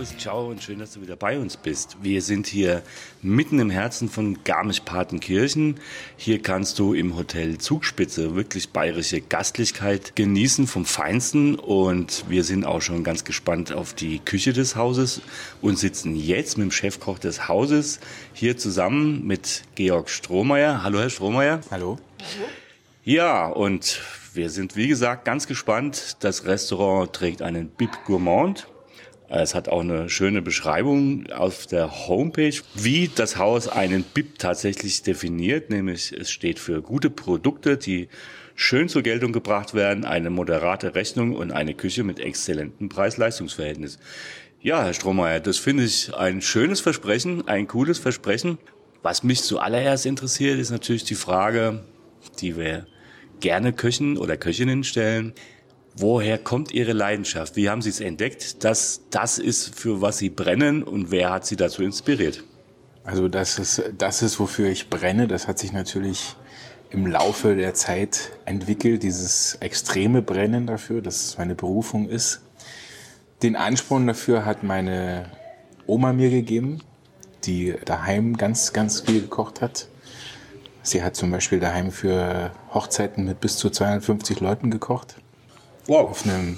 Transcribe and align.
Servus, 0.00 0.16
ciao 0.16 0.48
und 0.48 0.62
schön, 0.62 0.78
dass 0.78 0.94
du 0.94 1.02
wieder 1.02 1.16
bei 1.16 1.38
uns 1.38 1.58
bist. 1.58 1.98
Wir 2.00 2.22
sind 2.22 2.46
hier 2.46 2.82
mitten 3.20 3.58
im 3.58 3.68
Herzen 3.68 4.08
von 4.08 4.42
Garmisch-Partenkirchen. 4.44 5.78
Hier 6.16 6.40
kannst 6.40 6.78
du 6.78 6.94
im 6.94 7.16
Hotel 7.16 7.58
Zugspitze 7.58 8.34
wirklich 8.34 8.70
bayerische 8.70 9.20
Gastlichkeit 9.20 10.16
genießen 10.16 10.66
vom 10.66 10.86
Feinsten 10.86 11.54
und 11.54 12.24
wir 12.30 12.44
sind 12.44 12.64
auch 12.64 12.80
schon 12.80 13.04
ganz 13.04 13.24
gespannt 13.24 13.72
auf 13.72 13.92
die 13.92 14.20
Küche 14.20 14.54
des 14.54 14.74
Hauses 14.74 15.20
und 15.60 15.78
sitzen 15.78 16.16
jetzt 16.16 16.56
mit 16.56 16.64
dem 16.64 16.72
Chefkoch 16.72 17.18
des 17.18 17.48
Hauses 17.48 18.00
hier 18.32 18.56
zusammen 18.56 19.26
mit 19.26 19.64
Georg 19.74 20.08
Strohmeier. 20.08 20.82
Hallo, 20.82 21.00
Herr 21.00 21.10
Strohmeier. 21.10 21.60
Hallo. 21.70 21.98
Ja, 23.04 23.48
und 23.48 24.00
wir 24.32 24.48
sind 24.48 24.76
wie 24.76 24.88
gesagt 24.88 25.26
ganz 25.26 25.46
gespannt. 25.46 26.16
Das 26.20 26.46
Restaurant 26.46 27.12
trägt 27.12 27.42
einen 27.42 27.68
Bib 27.68 27.90
Gourmand. 28.06 28.66
Es 29.32 29.54
hat 29.54 29.68
auch 29.68 29.82
eine 29.82 30.10
schöne 30.10 30.42
Beschreibung 30.42 31.30
auf 31.30 31.66
der 31.66 32.08
Homepage, 32.08 32.56
wie 32.74 33.08
das 33.14 33.36
Haus 33.36 33.68
einen 33.68 34.02
BIP 34.02 34.40
tatsächlich 34.40 35.04
definiert, 35.04 35.70
nämlich 35.70 36.12
es 36.12 36.32
steht 36.32 36.58
für 36.58 36.82
gute 36.82 37.10
Produkte, 37.10 37.76
die 37.76 38.08
schön 38.56 38.88
zur 38.88 39.02
Geltung 39.02 39.30
gebracht 39.30 39.72
werden, 39.72 40.04
eine 40.04 40.30
moderate 40.30 40.96
Rechnung 40.96 41.36
und 41.36 41.52
eine 41.52 41.74
Küche 41.74 42.02
mit 42.02 42.18
exzellentem 42.18 42.88
Preis-Leistungs-Verhältnis. 42.88 44.00
Ja, 44.60 44.82
Herr 44.82 44.94
Strohmeier, 44.94 45.38
das 45.38 45.58
finde 45.58 45.84
ich 45.84 46.12
ein 46.12 46.42
schönes 46.42 46.80
Versprechen, 46.80 47.46
ein 47.46 47.68
cooles 47.68 48.00
Versprechen. 48.00 48.58
Was 49.02 49.22
mich 49.22 49.42
zuallererst 49.42 50.06
interessiert, 50.06 50.58
ist 50.58 50.72
natürlich 50.72 51.04
die 51.04 51.14
Frage, 51.14 51.84
die 52.40 52.56
wir 52.56 52.88
gerne 53.38 53.72
Köchen 53.72 54.18
oder 54.18 54.36
Köchinnen 54.36 54.82
stellen. 54.82 55.34
Woher 55.96 56.38
kommt 56.38 56.72
Ihre 56.72 56.92
Leidenschaft? 56.92 57.56
Wie 57.56 57.68
haben 57.68 57.82
Sie 57.82 57.90
es 57.90 58.00
entdeckt, 58.00 58.64
dass 58.64 59.02
das 59.10 59.38
ist, 59.38 59.74
für 59.74 60.00
was 60.00 60.18
Sie 60.18 60.30
brennen 60.30 60.82
und 60.82 61.10
wer 61.10 61.30
hat 61.30 61.46
Sie 61.46 61.56
dazu 61.56 61.82
inspiriert? 61.82 62.44
Also 63.04 63.28
das 63.28 63.58
ist, 63.58 63.82
das 63.98 64.22
ist, 64.22 64.38
wofür 64.38 64.68
ich 64.68 64.88
brenne. 64.88 65.26
Das 65.26 65.48
hat 65.48 65.58
sich 65.58 65.72
natürlich 65.72 66.36
im 66.90 67.06
Laufe 67.06 67.56
der 67.56 67.74
Zeit 67.74 68.32
entwickelt, 68.44 69.02
dieses 69.02 69.54
extreme 69.56 70.22
Brennen 70.22 70.66
dafür, 70.66 71.02
dass 71.02 71.24
es 71.24 71.38
meine 71.38 71.54
Berufung 71.54 72.08
ist. 72.08 72.40
Den 73.42 73.56
Ansporn 73.56 74.06
dafür 74.06 74.44
hat 74.44 74.62
meine 74.62 75.30
Oma 75.86 76.12
mir 76.12 76.30
gegeben, 76.30 76.82
die 77.44 77.74
daheim 77.84 78.36
ganz, 78.36 78.72
ganz 78.72 79.00
viel 79.00 79.22
gekocht 79.22 79.60
hat. 79.60 79.88
Sie 80.82 81.02
hat 81.02 81.16
zum 81.16 81.30
Beispiel 81.30 81.60
daheim 81.60 81.90
für 81.90 82.52
Hochzeiten 82.72 83.24
mit 83.24 83.40
bis 83.40 83.56
zu 83.56 83.70
250 83.70 84.40
Leuten 84.40 84.70
gekocht. 84.70 85.16
Wow. 85.90 86.08
Auf 86.08 86.24
einem, 86.24 86.56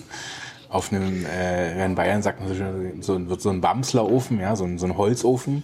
auf 0.69 0.93
einem, 0.93 1.25
äh, 1.25 1.83
in 1.87 1.95
Bayern 1.95 2.21
sagt 2.21 2.41
man 2.41 2.55
so, 3.01 3.19
so, 3.19 3.39
so 3.39 3.49
ein 3.49 3.63
Wamslerofen, 3.63 4.39
ja, 4.39 4.55
so 4.57 4.65
ein, 4.65 4.79
so 4.79 4.85
ein 4.85 4.99
Holzofen. 4.99 5.63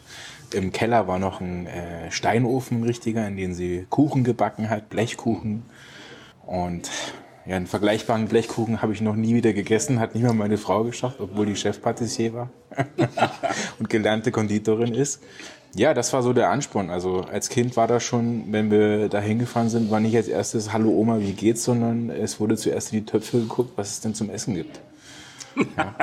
Im 0.55 0.73
Keller 0.73 1.07
war 1.07 1.19
noch 1.19 1.43
ein 1.43 1.67
äh, 1.67 2.11
Steinofen, 2.11 2.81
ein 2.81 2.85
richtiger, 2.85 3.29
in 3.29 3.37
dem 3.37 3.53
sie 3.53 3.87
Kuchen 3.91 4.25
gebacken 4.25 4.71
hat, 4.71 4.89
Blechkuchen. 4.89 5.65
Und 6.47 6.89
ja, 7.45 7.57
einen 7.57 7.67
vergleichbaren 7.67 8.27
Blechkuchen 8.27 8.81
habe 8.81 8.95
ich 8.95 9.03
noch 9.03 9.17
nie 9.17 9.35
wieder 9.35 9.53
gegessen, 9.53 10.01
hat 10.01 10.15
nicht 10.15 10.25
mal 10.25 10.33
meine 10.33 10.57
Frau 10.57 10.85
geschafft, 10.85 11.21
obwohl 11.21 11.45
die 11.45 11.57
Chefpatissier 11.57 12.33
war 12.33 12.49
und 13.79 13.91
gelernte 13.91 14.33
Konditorin 14.33 14.95
ist. 14.95 15.23
Ja, 15.75 15.95
das 15.95 16.13
war 16.13 16.23
so 16.23 16.33
der 16.33 16.51
Ansporn. 16.51 16.91
Also 16.91 17.21
als 17.31 17.49
Kind 17.49 17.77
war 17.77 17.87
das 17.87 18.03
schon, 18.03 18.53
wenn 18.53 18.71
wir 18.71 19.09
da 19.09 19.21
hingefahren 19.21 19.69
sind, 19.69 19.91
war 19.91 20.01
nicht 20.01 20.17
als 20.17 20.29
erstes 20.29 20.73
Hallo 20.73 20.91
Oma, 20.91 21.21
wie 21.21 21.33
geht's, 21.33 21.65
sondern 21.65 22.11
es 22.11 22.41
wurde 22.41 22.57
zuerst 22.57 22.93
in 22.93 23.01
die 23.01 23.07
Töpfe 23.07 23.39
geguckt, 23.39 23.73
was 23.77 23.91
es 23.91 24.01
denn 24.01 24.15
zum 24.15 24.31
Essen 24.31 24.55
gibt. 24.55 24.81
Ja. 25.77 25.95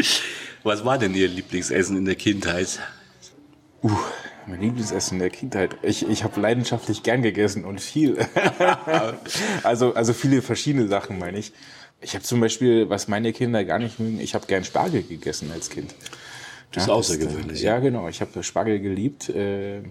was 0.62 0.84
war 0.84 0.98
denn 0.98 1.14
Ihr 1.14 1.28
Lieblingsessen 1.28 1.96
in 1.96 2.04
der 2.04 2.16
Kindheit? 2.16 2.80
Uh, 3.82 3.90
mein 4.46 4.60
Lieblingsessen 4.60 5.16
in 5.16 5.20
der 5.20 5.30
Kindheit. 5.30 5.76
Ich, 5.82 6.08
ich 6.08 6.24
habe 6.24 6.40
leidenschaftlich 6.40 7.02
gern 7.02 7.22
gegessen 7.22 7.64
und 7.64 7.80
viel. 7.80 8.18
also, 9.62 9.94
also 9.94 10.12
viele 10.12 10.42
verschiedene 10.42 10.88
Sachen, 10.88 11.18
meine 11.18 11.38
ich. 11.38 11.52
Ich 12.00 12.14
habe 12.14 12.24
zum 12.24 12.40
Beispiel, 12.40 12.90
was 12.90 13.08
meine 13.08 13.32
Kinder 13.32 13.64
gar 13.64 13.78
nicht 13.78 13.98
mögen, 13.98 14.20
ich 14.20 14.34
habe 14.34 14.46
gern 14.46 14.64
Spargel 14.64 15.02
gegessen 15.02 15.50
als 15.52 15.70
Kind. 15.70 15.94
Das 16.72 16.84
ist 16.84 16.90
außergewöhnlich. 16.90 17.62
ja, 17.62 17.78
genau. 17.78 18.08
Ich 18.08 18.20
habe 18.20 18.42
Spargel 18.42 18.80
geliebt. 18.80 19.28
Äh, 19.28 19.82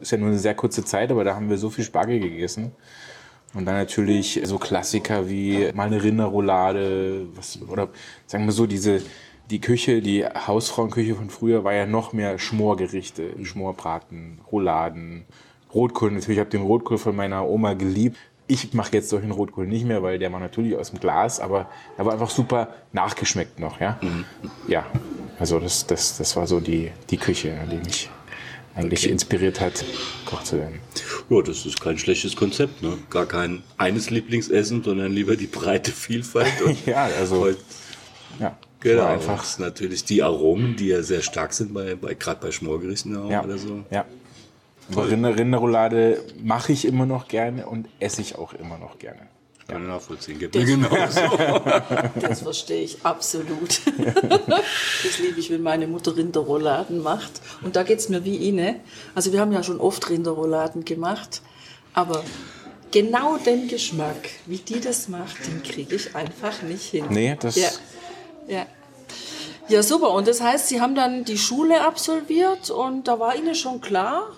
ist 0.00 0.10
ja 0.10 0.18
nur 0.18 0.28
eine 0.28 0.38
sehr 0.38 0.54
kurze 0.54 0.84
Zeit, 0.84 1.10
aber 1.10 1.24
da 1.24 1.34
haben 1.34 1.48
wir 1.50 1.58
so 1.58 1.70
viel 1.70 1.84
Spargel 1.84 2.20
gegessen. 2.20 2.72
Und 3.54 3.66
dann 3.66 3.76
natürlich 3.76 4.40
so 4.44 4.58
Klassiker 4.58 5.28
wie 5.28 5.70
mal 5.74 5.86
eine 5.86 6.02
Rinderroulade, 6.02 7.26
was, 7.36 7.60
oder 7.62 7.88
sagen 8.26 8.46
wir 8.46 8.52
so, 8.52 8.66
diese, 8.66 9.00
die 9.50 9.60
Küche, 9.60 10.02
die 10.02 10.24
Hausfrauenküche 10.26 11.14
von 11.14 11.30
früher 11.30 11.62
war 11.62 11.72
ja 11.72 11.86
noch 11.86 12.12
mehr 12.12 12.38
Schmorgerichte, 12.38 13.44
Schmorbraten, 13.44 14.40
Rouladen, 14.50 15.24
Rotkohl. 15.72 16.10
Natürlich 16.10 16.40
habe 16.40 16.48
ich 16.48 16.58
den 16.58 16.66
Rotkohl 16.66 16.98
von 16.98 17.14
meiner 17.14 17.46
Oma 17.46 17.74
geliebt. 17.74 18.18
Ich 18.46 18.74
mache 18.74 18.92
jetzt 18.92 19.08
solchen 19.08 19.30
Rotkohl 19.30 19.66
nicht 19.66 19.86
mehr, 19.86 20.02
weil 20.02 20.18
der 20.18 20.32
war 20.32 20.40
natürlich 20.40 20.76
aus 20.76 20.90
dem 20.90 21.00
Glas, 21.00 21.40
aber 21.40 21.68
er 21.96 22.04
war 22.04 22.12
einfach 22.12 22.30
super 22.30 22.74
nachgeschmeckt 22.92 23.58
noch, 23.58 23.80
ja. 23.80 23.98
Mhm. 24.02 24.24
Ja, 24.68 24.84
also 25.38 25.58
das, 25.58 25.86
das, 25.86 26.18
das 26.18 26.36
war 26.36 26.46
so 26.46 26.60
die, 26.60 26.90
die 27.10 27.16
Küche, 27.16 27.58
die 27.70 27.76
mich 27.76 28.10
eigentlich 28.74 29.04
okay. 29.04 29.12
inspiriert 29.12 29.60
hat, 29.60 29.84
Koch 30.26 30.42
zu 30.42 30.58
werden. 30.58 30.80
Ja, 31.30 31.42
das 31.42 31.64
ist 31.64 31.80
kein 31.80 31.98
schlechtes 31.98 32.36
Konzept, 32.36 32.82
ne? 32.82 32.98
Gar 33.10 33.26
kein 33.26 33.62
eines 33.78 34.10
Lieblingsessen, 34.10 34.82
sondern 34.82 35.12
lieber 35.12 35.36
die 35.36 35.46
breite 35.46 35.92
Vielfalt. 35.92 36.52
ja, 36.86 37.04
also 37.18 37.48
ja, 38.40 38.56
genau, 38.80 39.06
einfach 39.06 39.58
natürlich 39.58 40.04
die 40.04 40.22
Aromen, 40.22 40.76
die 40.76 40.88
ja 40.88 41.02
sehr 41.02 41.22
stark 41.22 41.52
sind 41.52 41.72
bei, 41.72 41.94
bei 41.94 42.14
gerade 42.14 42.40
bei 42.40 42.50
Schmorgerichten 42.50 43.30
ja, 43.30 43.42
oder 43.42 43.58
so. 43.58 43.84
Ja. 43.90 44.04
Rinder, 44.96 45.36
Rinderroulade 45.36 46.22
mache 46.42 46.72
ich 46.72 46.84
immer 46.84 47.06
noch 47.06 47.28
gerne 47.28 47.66
und 47.66 47.88
esse 48.00 48.20
ich 48.20 48.36
auch 48.36 48.52
immer 48.52 48.78
noch 48.78 48.98
gerne. 48.98 49.28
Kann 49.66 49.82
ich 49.82 49.88
nachvollziehen. 49.88 50.38
Geht 50.38 50.54
mir 50.54 50.64
genauso. 50.64 51.20
das 52.20 52.42
verstehe 52.42 52.82
ich 52.82 52.98
absolut. 53.02 53.80
das 54.28 55.18
liebe 55.18 55.40
ich, 55.40 55.50
wenn 55.50 55.62
meine 55.62 55.86
Mutter 55.86 56.14
Rinderrouladen 56.16 57.02
macht. 57.02 57.40
Und 57.62 57.76
da 57.76 57.82
geht 57.82 57.98
es 57.98 58.10
mir 58.10 58.24
wie 58.24 58.36
Ihnen. 58.36 58.76
Also 59.14 59.32
wir 59.32 59.40
haben 59.40 59.52
ja 59.52 59.62
schon 59.62 59.80
oft 59.80 60.10
Rinderrouladen 60.10 60.84
gemacht, 60.84 61.40
aber 61.94 62.22
genau 62.90 63.38
den 63.38 63.68
Geschmack, 63.68 64.28
wie 64.44 64.58
die 64.58 64.80
das 64.80 65.08
macht, 65.08 65.46
den 65.46 65.62
kriege 65.62 65.94
ich 65.94 66.14
einfach 66.14 66.62
nicht 66.62 66.90
hin. 66.90 67.06
Nee, 67.08 67.36
das... 67.40 67.56
Ja. 67.56 67.70
ja. 68.48 68.66
Ja, 69.68 69.82
super. 69.82 70.10
Und 70.10 70.28
das 70.28 70.42
heißt, 70.42 70.68
Sie 70.68 70.82
haben 70.82 70.94
dann 70.94 71.24
die 71.24 71.38
Schule 71.38 71.86
absolviert 71.86 72.68
und 72.68 73.08
da 73.08 73.18
war 73.18 73.34
Ihnen 73.34 73.54
schon 73.54 73.80
klar, 73.80 74.30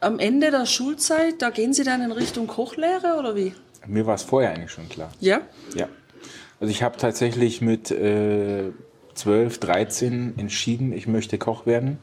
am 0.00 0.18
Ende 0.18 0.50
der 0.50 0.66
Schulzeit, 0.66 1.42
da 1.42 1.50
gehen 1.50 1.72
Sie 1.72 1.84
dann 1.84 2.02
in 2.02 2.12
Richtung 2.12 2.46
Kochlehre 2.46 3.16
oder 3.18 3.36
wie? 3.36 3.52
Mir 3.86 4.06
war 4.06 4.14
es 4.14 4.22
vorher 4.22 4.50
eigentlich 4.50 4.70
schon 4.70 4.88
klar. 4.88 5.10
Ja? 5.20 5.42
Ja. 5.74 5.88
Also 6.58 6.70
ich 6.70 6.82
habe 6.82 6.96
tatsächlich 6.96 7.60
mit 7.60 7.90
äh, 7.90 8.72
12, 9.14 9.58
13 9.58 10.38
entschieden, 10.38 10.92
ich 10.92 11.06
möchte 11.06 11.38
Koch 11.38 11.66
werden. 11.66 11.98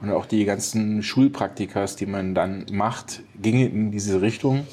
Und 0.00 0.10
auch 0.10 0.26
die 0.26 0.44
ganzen 0.44 1.02
Schulpraktikas, 1.02 1.96
die 1.96 2.06
man 2.06 2.34
dann 2.34 2.66
macht, 2.70 3.22
gingen 3.40 3.72
in 3.72 3.90
diese 3.90 4.20
Richtung. 4.20 4.66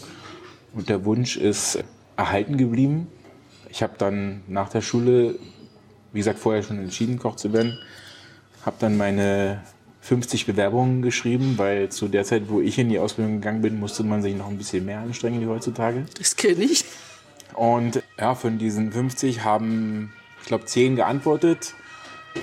Und 0.74 0.90
der 0.90 1.06
Wunsch 1.06 1.38
ist 1.38 1.84
erhalten 2.18 2.58
geblieben. 2.58 3.08
Ich 3.70 3.84
habe 3.84 3.94
dann 3.98 4.42
nach 4.48 4.70
der 4.70 4.82
Schule, 4.82 5.36
wie 6.12 6.20
gesagt, 6.20 6.40
vorher 6.40 6.64
schon 6.64 6.80
entschieden, 6.80 7.20
Koch 7.20 7.36
zu 7.36 7.54
werden. 7.54 7.78
Habe 8.66 8.76
dann 8.80 8.98
meine 8.98 9.62
50 10.02 10.48
Bewerbungen 10.48 11.02
geschrieben, 11.02 11.54
weil 11.58 11.90
zu 11.90 12.08
der 12.08 12.24
Zeit, 12.24 12.50
wo 12.50 12.60
ich 12.60 12.78
in 12.80 12.90
die 12.90 13.00
Ausbildung 13.00 13.36
gegangen 13.36 13.62
bin, 13.62 13.80
musste 13.80 14.04
man 14.04 14.22
sich 14.22 14.36
noch 14.36 14.50
ein 14.50 14.58
bisschen 14.58 14.86
mehr 14.86 15.00
anstrengen 15.00 15.40
wie 15.42 15.48
heutzutage. 15.48 16.06
Das 16.18 16.36
kenne 16.36 16.64
ich. 16.64 16.84
Und 17.54 18.02
ja, 18.20 18.34
von 18.34 18.58
diesen 18.58 18.92
50 18.92 19.44
haben, 19.44 20.12
ich 20.42 20.48
glaube, 20.48 20.66
10 20.66 20.96
geantwortet. 20.96 21.76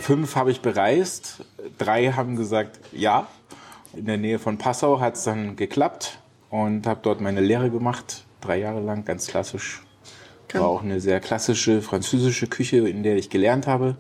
Fünf 0.01 0.37
habe 0.37 0.51
ich 0.51 0.61
bereist. 0.61 1.45
Drei 1.79 2.13
haben 2.13 2.37
gesagt, 2.37 2.79
ja. 2.93 3.27
In 3.95 4.05
der 4.05 4.19
Nähe 4.19 4.39
von 4.39 4.59
Passau 4.59 5.01
hat 5.01 5.17
es 5.17 5.25
dann 5.25 5.57
geklappt 5.57 6.19
und 6.51 6.87
habe 6.87 7.01
dort 7.03 7.21
meine 7.21 7.41
Lehre 7.41 7.71
gemacht. 7.71 8.25
Drei 8.41 8.59
Jahre 8.59 8.81
lang, 8.81 9.05
ganz 9.05 9.27
klassisch. 9.27 9.83
War 10.53 10.67
auch 10.67 10.83
eine 10.83 11.01
sehr 11.01 11.21
klassische 11.21 11.83
französische 11.83 12.47
Küche, 12.47 12.89
in 12.89 13.03
der 13.03 13.17
ich 13.17 13.31
gelernt 13.31 13.67
habe. 13.67 13.97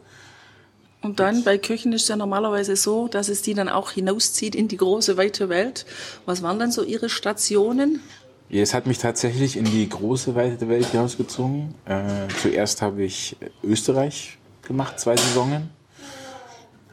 Und 1.00 1.20
dann 1.20 1.44
bei 1.44 1.58
Köchen 1.58 1.92
ist 1.92 2.02
es 2.02 2.08
ja 2.08 2.16
normalerweise 2.16 2.74
so, 2.74 3.06
dass 3.06 3.28
es 3.28 3.42
die 3.42 3.54
dann 3.54 3.68
auch 3.68 3.92
hinauszieht 3.92 4.54
in 4.54 4.66
die 4.66 4.76
große, 4.76 5.16
weite 5.16 5.48
Welt. 5.48 5.86
Was 6.26 6.42
waren 6.42 6.58
dann 6.58 6.72
so 6.72 6.82
Ihre 6.82 7.08
Stationen? 7.08 8.00
Ja, 8.48 8.62
es 8.62 8.74
hat 8.74 8.86
mich 8.86 8.98
tatsächlich 8.98 9.56
in 9.56 9.64
die 9.64 9.88
große, 9.88 10.34
weite 10.34 10.68
Welt 10.68 10.86
hinausgezogen. 10.86 11.74
Äh, 11.84 12.28
zuerst 12.40 12.82
habe 12.82 13.04
ich 13.04 13.36
Österreich 13.62 14.38
gemacht, 14.62 14.98
zwei 14.98 15.16
Saisonen. 15.16 15.70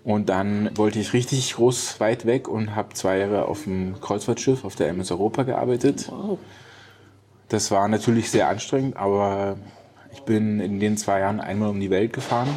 Und 0.04 0.30
dann 0.30 0.70
wollte 0.78 1.00
ich 1.00 1.14
richtig 1.14 1.56
groß 1.56 2.00
weit 2.00 2.28
weg 2.28 2.48
und 2.48 2.76
habe 2.76 2.94
zwei 2.94 3.18
Jahre 3.18 3.48
auf 3.48 3.64
dem 3.64 4.00
Kreuzfahrtschiff 4.00 4.64
auf 4.64 4.76
der 4.76 4.90
MS 4.90 5.10
Europa 5.10 5.42
gearbeitet. 5.44 6.12
Wow. 6.12 6.38
Das 7.50 7.72
war 7.72 7.88
natürlich 7.88 8.30
sehr 8.30 8.48
anstrengend, 8.48 8.98
aber 8.98 9.58
ich 10.14 10.22
bin 10.22 10.60
in 10.60 10.80
den 10.80 10.98
zwei 10.98 11.22
Jahren 11.22 11.40
einmal 11.40 11.70
um 11.70 11.80
die 11.80 11.90
Welt 11.90 12.14
gefahren, 12.14 12.50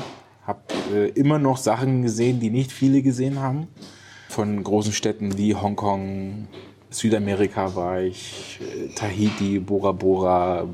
habe 0.48 0.60
äh, 0.92 1.08
immer 1.10 1.38
noch 1.38 1.58
Sachen 1.58 2.02
gesehen, 2.02 2.40
die 2.40 2.50
nicht 2.50 2.72
viele 2.72 3.02
gesehen 3.02 3.40
haben. 3.40 3.68
Von 4.28 4.64
großen 4.64 4.92
Städten 4.92 5.36
wie 5.36 5.54
Hongkong, 5.54 6.48
Südamerika 6.90 7.76
war 7.76 8.00
ich, 8.00 8.58
äh, 8.60 8.88
Tahiti, 8.94 9.58
Bora 9.58 9.92
Bora, 9.92 10.66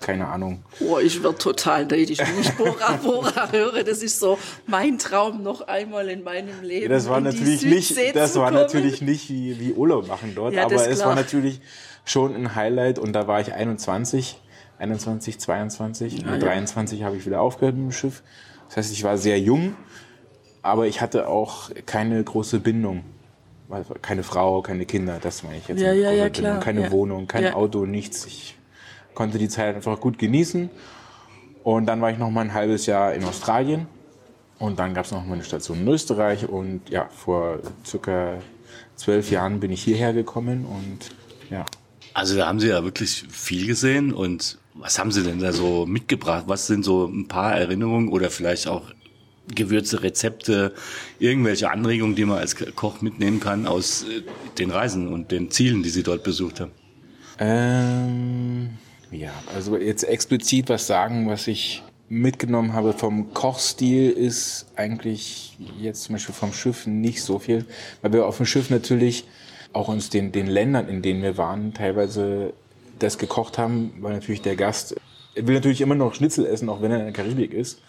keine 0.00 0.26
Ahnung. 0.28 0.64
Oh, 0.80 0.98
ich 0.98 1.22
werde 1.22 1.36
total 1.36 1.84
neidisch, 1.84 2.18
wenn 2.18 2.40
ich 2.40 2.52
Bora 2.54 2.96
Bora 3.02 3.48
höre. 3.52 3.84
Das 3.84 4.02
ist 4.02 4.18
so 4.18 4.38
mein 4.66 4.98
Traum 4.98 5.42
noch 5.42 5.60
einmal 5.60 6.08
in 6.08 6.24
meinem 6.24 6.62
Leben. 6.62 6.84
Ja, 6.84 6.88
das 6.88 7.08
war 7.08 7.20
natürlich 7.20 7.64
nicht, 7.64 8.16
das 8.16 8.34
war 8.36 8.50
natürlich 8.50 9.02
nicht 9.02 9.28
wie, 9.28 9.60
wie 9.60 9.72
Urlaub 9.74 10.08
machen 10.08 10.32
dort, 10.34 10.54
ja, 10.54 10.64
aber 10.64 10.88
es 10.88 11.04
war 11.04 11.14
natürlich 11.14 11.60
schon 12.04 12.34
ein 12.34 12.54
Highlight 12.54 12.98
und 12.98 13.12
da 13.12 13.28
war 13.28 13.40
ich 13.40 13.52
21, 13.52 14.40
21, 14.78 15.38
22, 15.38 16.22
ja, 16.22 16.38
23 16.38 17.00
ja. 17.00 17.06
habe 17.06 17.16
ich 17.18 17.26
wieder 17.26 17.42
aufgehört 17.42 17.76
mit 17.76 17.84
dem 17.84 17.92
Schiff. 17.92 18.22
Das 18.72 18.86
heißt, 18.86 18.92
ich 18.94 19.04
war 19.04 19.18
sehr 19.18 19.38
jung, 19.38 19.74
aber 20.62 20.86
ich 20.86 21.02
hatte 21.02 21.28
auch 21.28 21.70
keine 21.84 22.24
große 22.24 22.58
Bindung. 22.58 23.04
Keine 24.00 24.22
Frau, 24.22 24.62
keine 24.62 24.86
Kinder, 24.86 25.18
das 25.20 25.42
meine 25.42 25.58
ich 25.58 25.68
jetzt. 25.68 25.82
Ja, 25.82 25.92
ja, 25.92 26.10
ja, 26.10 26.30
klar. 26.30 26.58
Keine 26.60 26.90
Wohnung, 26.90 27.26
kein 27.26 27.52
Auto, 27.52 27.84
nichts. 27.84 28.24
Ich 28.24 28.56
konnte 29.12 29.36
die 29.36 29.48
Zeit 29.48 29.76
einfach 29.76 30.00
gut 30.00 30.18
genießen. 30.18 30.70
Und 31.64 31.84
dann 31.84 32.00
war 32.00 32.12
ich 32.12 32.18
noch 32.18 32.30
mal 32.30 32.40
ein 32.40 32.54
halbes 32.54 32.86
Jahr 32.86 33.12
in 33.12 33.24
Australien. 33.24 33.88
Und 34.58 34.78
dann 34.78 34.94
gab 34.94 35.04
es 35.04 35.10
noch 35.10 35.24
mal 35.26 35.34
eine 35.34 35.44
Station 35.44 35.80
in 35.80 35.88
Österreich. 35.88 36.48
Und 36.48 36.88
ja, 36.88 37.10
vor 37.10 37.58
circa 37.84 38.38
zwölf 38.96 39.30
Jahren 39.30 39.60
bin 39.60 39.70
ich 39.70 39.82
hierher 39.82 40.14
gekommen. 40.14 40.64
Und 40.64 41.14
ja. 41.50 41.66
Also 42.14 42.38
da 42.38 42.46
haben 42.46 42.58
Sie 42.58 42.68
ja 42.68 42.82
wirklich 42.84 43.26
viel 43.30 43.66
gesehen. 43.66 44.14
Und 44.14 44.58
was 44.74 44.98
haben 44.98 45.12
Sie 45.12 45.22
denn 45.22 45.38
da 45.38 45.52
so 45.52 45.86
mitgebracht? 45.86 46.44
Was 46.46 46.66
sind 46.66 46.84
so 46.84 47.06
ein 47.06 47.28
paar 47.28 47.54
Erinnerungen 47.54 48.08
oder 48.08 48.30
vielleicht 48.30 48.66
auch 48.66 48.92
Gewürze, 49.54 50.02
Rezepte, 50.02 50.72
irgendwelche 51.18 51.70
Anregungen, 51.70 52.14
die 52.14 52.24
man 52.24 52.38
als 52.38 52.56
Koch 52.76 53.00
mitnehmen 53.02 53.40
kann 53.40 53.66
aus 53.66 54.04
äh, 54.04 54.22
den 54.58 54.70
Reisen 54.70 55.08
und 55.08 55.30
den 55.32 55.50
Zielen, 55.50 55.82
die 55.82 55.90
Sie 55.90 56.02
dort 56.02 56.22
besucht 56.22 56.60
haben? 56.60 56.70
Ähm 57.38 58.70
ja, 59.10 59.32
also 59.54 59.76
jetzt 59.76 60.04
explizit 60.04 60.68
was 60.68 60.86
sagen, 60.86 61.28
was 61.28 61.48
ich 61.48 61.82
mitgenommen 62.08 62.72
habe 62.72 62.92
vom 62.92 63.32
Kochstil 63.32 64.10
ist 64.10 64.66
eigentlich 64.76 65.56
jetzt 65.80 66.04
zum 66.04 66.14
Beispiel 66.14 66.34
vom 66.34 66.52
Schiff 66.52 66.86
nicht 66.86 67.22
so 67.22 67.38
viel, 67.38 67.64
weil 68.02 68.12
wir 68.12 68.26
auf 68.26 68.36
dem 68.36 68.46
Schiff 68.46 68.70
natürlich 68.70 69.24
auch 69.72 69.88
uns 69.88 70.10
den, 70.10 70.30
den 70.30 70.46
Ländern, 70.46 70.88
in 70.88 71.00
denen 71.00 71.22
wir 71.22 71.38
waren, 71.38 71.72
teilweise 71.72 72.52
das 73.02 73.18
gekocht 73.18 73.58
haben, 73.58 73.92
weil 74.00 74.14
natürlich 74.14 74.42
der 74.42 74.56
Gast 74.56 74.96
er 75.34 75.46
will 75.46 75.54
natürlich 75.54 75.80
immer 75.80 75.94
noch 75.94 76.14
Schnitzel 76.14 76.46
essen, 76.46 76.68
auch 76.68 76.82
wenn 76.82 76.90
er 76.90 76.98
in 76.98 77.04
der 77.04 77.12
Karibik 77.12 77.52
ist. 77.54 77.80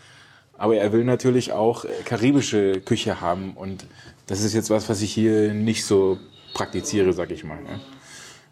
Aber 0.57 0.75
er 0.75 0.94
will 0.94 1.04
natürlich 1.04 1.51
auch 1.51 1.86
karibische 2.06 2.80
Küche 2.81 3.21
haben 3.21 3.54
und 3.54 3.86
das 4.27 4.44
ist 4.44 4.54
jetzt 4.54 4.69
was, 4.69 4.88
was 4.88 5.01
ich 5.01 5.12
hier 5.12 5.54
nicht 5.54 5.86
so 5.86 6.19
praktiziere, 6.54 7.12
sag 7.12 7.31
ich 7.31 7.44
mal. 7.44 7.57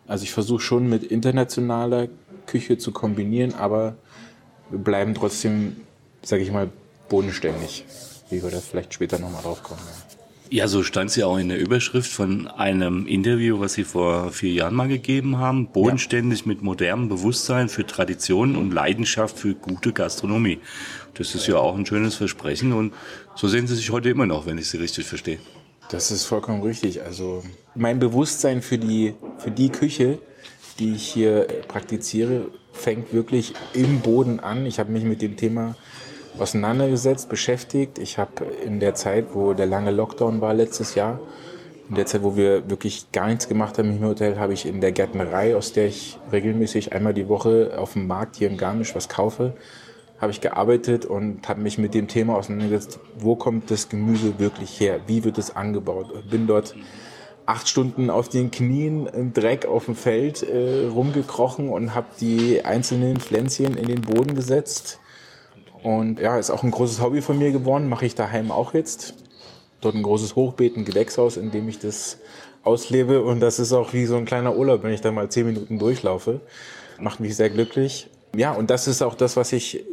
Also 0.08 0.24
ich 0.24 0.32
versuche 0.32 0.62
schon 0.62 0.90
mit 0.90 1.04
internationaler 1.04 2.08
Küche 2.48 2.78
zu 2.78 2.92
kombinieren, 2.92 3.54
aber 3.54 3.96
wir 4.70 4.80
bleiben 4.80 5.14
trotzdem, 5.14 5.78
sage 6.24 6.44
ich 6.44 6.52
mal, 6.52 6.70
bodenständig, 7.08 7.86
wie 8.30 8.42
wir 8.44 8.50
da 8.50 8.60
vielleicht 8.60 8.94
später 8.94 9.20
nochmal 9.20 9.44
drauf 9.44 9.64
kommen. 9.64 9.82
Ja, 9.86 10.11
so 10.68 10.84
stand 10.84 11.10
es 11.10 11.16
ja 11.16 11.28
auch 11.28 11.38
in 11.38 11.50
der 11.50 11.60
Überschrift 11.60 12.12
von 12.12 12.48
einem 12.48 13.08
Interview, 13.08 13.60
was 13.60 13.74
Sie 13.74 13.86
vor 13.86 14.32
vier 14.32 14.52
Jahren 14.52 14.76
mal 14.76 14.88
gegeben 14.88 15.38
haben. 15.38 15.72
Bodenständig 15.72 16.42
ja. 16.42 16.48
mit 16.48 16.62
modernem 16.62 17.08
Bewusstsein 17.08 17.70
für 17.70 17.86
Tradition 17.86 18.56
und 18.56 18.72
Leidenschaft 18.72 19.40
für 19.40 19.56
gute 19.56 19.94
Gastronomie. 19.94 20.60
Das 21.14 21.36
ist 21.36 21.48
ja 21.48 21.56
auch 21.56 21.76
ein 21.76 21.86
schönes 21.86 22.16
Versprechen 22.16 22.74
und 22.74 22.94
so 23.36 23.48
sehen 23.48 23.66
Sie 23.68 23.76
sich 23.76 23.92
heute 23.92 24.10
immer 24.10 24.26
noch, 24.26 24.46
wenn 24.46 24.58
ich 24.58 24.68
Sie 24.68 24.78
richtig 24.78 25.06
verstehe. 25.06 25.40
Das 25.90 26.12
ist 26.12 26.26
vollkommen 26.26 26.62
richtig. 26.62 27.02
Also 27.02 27.44
mein 27.74 28.00
Bewusstsein 28.00 28.62
für 28.62 28.78
die, 28.78 29.14
für 29.38 29.52
die 29.52 29.70
Küche 29.70 30.20
die 30.82 30.94
ich 30.94 31.08
hier 31.08 31.48
praktiziere, 31.68 32.48
fängt 32.74 33.14
wirklich 33.14 33.54
im 33.74 34.00
Boden 34.00 34.40
an. 34.40 34.66
Ich 34.66 34.80
habe 34.80 34.92
mich 34.92 35.04
mit 35.04 35.22
dem 35.22 35.38
Thema 35.38 35.76
auseinandergesetzt, 36.40 37.30
beschäftigt. 37.30 38.00
Ich 38.00 38.18
habe 38.18 38.46
in 38.66 38.80
der 38.80 38.96
Zeit, 38.96 39.28
wo 39.34 39.54
der 39.54 39.66
lange 39.66 39.92
Lockdown 39.92 40.42
war 40.42 40.54
letztes 40.54 40.96
Jahr, 40.96 41.20
in 41.90 41.96
der 41.96 42.06
Zeit, 42.06 42.24
wo 42.24 42.38
wir 42.38 42.70
wirklich 42.70 43.12
gar 43.12 43.28
nichts 43.28 43.50
gemacht 43.50 43.78
haben 43.78 43.90
im 43.90 44.06
Hotel, 44.06 44.40
habe 44.40 44.54
ich 44.54 44.66
in 44.66 44.80
der 44.80 44.94
Gärtnerei, 44.94 45.56
aus 45.58 45.74
der 45.74 45.88
ich 45.88 46.18
regelmäßig 46.32 46.94
einmal 46.94 47.14
die 47.14 47.28
Woche 47.28 47.74
auf 47.78 47.94
dem 47.94 48.08
Markt 48.08 48.38
hier 48.38 48.50
in 48.50 48.56
Garmisch 48.56 48.96
was 48.96 49.10
kaufe, 49.10 49.54
habe 50.18 50.32
ich 50.32 50.40
gearbeitet 50.40 51.06
und 51.06 51.50
habe 51.50 51.60
mich 51.60 51.78
mit 51.78 51.94
dem 51.94 52.08
Thema 52.08 52.38
auseinandergesetzt, 52.38 53.00
wo 53.18 53.36
kommt 53.36 53.70
das 53.72 53.90
Gemüse 53.90 54.40
wirklich 54.40 54.80
her, 54.80 55.02
wie 55.08 55.26
wird 55.26 55.38
es 55.38 55.54
angebaut. 55.54 56.30
Bin 56.30 56.48
dort 56.48 56.76
acht 57.46 57.68
Stunden 57.68 58.10
auf 58.10 58.30
den 58.30 58.52
Knien 58.52 59.08
im 59.08 59.34
Dreck 59.34 59.66
auf 59.66 59.86
dem 59.86 59.96
Feld 59.96 60.44
äh, 60.44 60.88
rumgekrochen 60.88 61.68
und 61.68 61.94
habe 61.94 62.08
die 62.22 62.64
einzelnen 62.64 63.18
Pflänzchen 63.18 63.76
in 63.76 63.88
den 63.88 64.00
Boden 64.00 64.34
gesetzt. 64.34 65.01
Und 65.84 66.20
ja, 66.20 66.38
ist 66.38 66.52
auch 66.52 66.64
ein 66.64 66.72
großes 66.72 67.02
Hobby 67.02 67.22
von 67.22 67.38
mir 67.38 67.52
geworden, 67.52 67.90
mache 67.90 68.06
ich 68.06 68.16
daheim 68.16 68.52
auch 68.52 68.74
jetzt. 68.74 69.16
Dort 69.82 69.96
ein 69.96 70.04
großes 70.04 70.36
Hochbeet, 70.36 70.78
ein 70.78 70.86
Gewächshaus, 70.86 71.38
in 71.38 71.52
dem 71.52 71.68
ich 71.68 71.80
das 71.80 72.18
auslebe. 72.64 73.24
Und 73.24 73.40
das 73.40 73.60
ist 73.60 73.74
auch 73.74 73.94
wie 73.94 74.06
so 74.06 74.16
ein 74.16 74.26
kleiner 74.26 74.56
Urlaub, 74.56 74.84
wenn 74.84 74.94
ich 74.94 75.02
da 75.02 75.12
mal 75.12 75.30
zehn 75.30 75.48
Minuten 75.48 75.80
durchlaufe. 75.80 76.42
Macht 77.00 77.20
mich 77.20 77.36
sehr 77.36 77.50
glücklich. 77.50 78.08
Ja, 78.36 78.52
und 78.52 78.70
das 78.70 78.88
ist 78.88 79.02
auch 79.02 79.16
das, 79.16 79.36
was 79.36 79.52
ich 79.52 79.84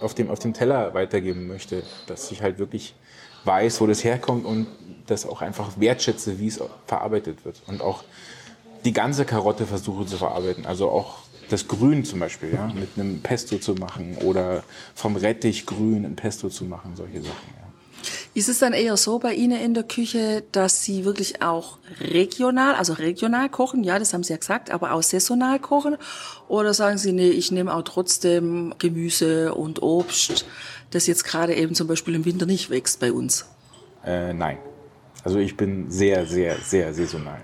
auf 0.00 0.14
dem, 0.14 0.30
auf 0.30 0.40
dem 0.40 0.54
Teller 0.54 0.92
weitergeben 0.94 1.46
möchte. 1.46 1.84
Dass 2.08 2.30
ich 2.32 2.42
halt 2.42 2.58
wirklich 2.58 2.94
weiß, 3.44 3.80
wo 3.80 3.86
das 3.86 4.02
herkommt 4.02 4.44
und 4.44 4.66
das 5.06 5.24
auch 5.24 5.40
einfach 5.40 5.70
wertschätze, 5.78 6.40
wie 6.40 6.48
es 6.48 6.60
verarbeitet 6.86 7.44
wird. 7.44 7.62
Und 7.68 7.80
auch 7.80 8.02
die 8.84 8.92
ganze 8.92 9.24
Karotte 9.24 9.66
versuche 9.66 10.04
zu 10.06 10.16
verarbeiten. 10.16 10.66
Also 10.66 10.90
auch 10.90 11.18
das 11.48 11.68
Grün 11.68 12.04
zum 12.04 12.20
Beispiel, 12.20 12.52
ja, 12.52 12.66
mit 12.74 12.90
einem 12.96 13.20
Pesto 13.20 13.58
zu 13.58 13.74
machen 13.74 14.16
oder 14.24 14.62
vom 14.94 15.16
Rettich 15.16 15.66
grün 15.66 16.04
ein 16.04 16.16
Pesto 16.16 16.48
zu 16.48 16.64
machen, 16.64 16.92
solche 16.96 17.22
Sachen. 17.22 17.48
Ja. 17.56 17.68
Ist 18.34 18.48
es 18.48 18.60
dann 18.60 18.72
eher 18.72 18.96
so 18.96 19.18
bei 19.18 19.34
Ihnen 19.34 19.60
in 19.60 19.74
der 19.74 19.82
Küche, 19.82 20.44
dass 20.52 20.84
Sie 20.84 21.04
wirklich 21.04 21.42
auch 21.42 21.78
regional, 22.00 22.74
also 22.74 22.92
regional 22.92 23.48
kochen? 23.48 23.82
Ja, 23.82 23.98
das 23.98 24.14
haben 24.14 24.22
Sie 24.22 24.32
ja 24.32 24.36
gesagt, 24.38 24.70
aber 24.70 24.92
auch 24.92 25.02
saisonal 25.02 25.58
kochen? 25.58 25.96
Oder 26.46 26.74
sagen 26.74 26.98
Sie, 26.98 27.12
nee, 27.12 27.30
ich 27.30 27.50
nehme 27.50 27.74
auch 27.74 27.82
trotzdem 27.82 28.74
Gemüse 28.78 29.54
und 29.54 29.82
Obst, 29.82 30.46
das 30.90 31.06
jetzt 31.06 31.24
gerade 31.24 31.54
eben 31.54 31.74
zum 31.74 31.88
Beispiel 31.88 32.14
im 32.14 32.24
Winter 32.24 32.46
nicht 32.46 32.70
wächst 32.70 33.00
bei 33.00 33.12
uns? 33.12 33.46
Äh, 34.04 34.32
nein. 34.32 34.58
Also 35.24 35.38
ich 35.38 35.56
bin 35.56 35.90
sehr, 35.90 36.24
sehr, 36.26 36.58
sehr 36.60 36.94
saisonal. 36.94 37.40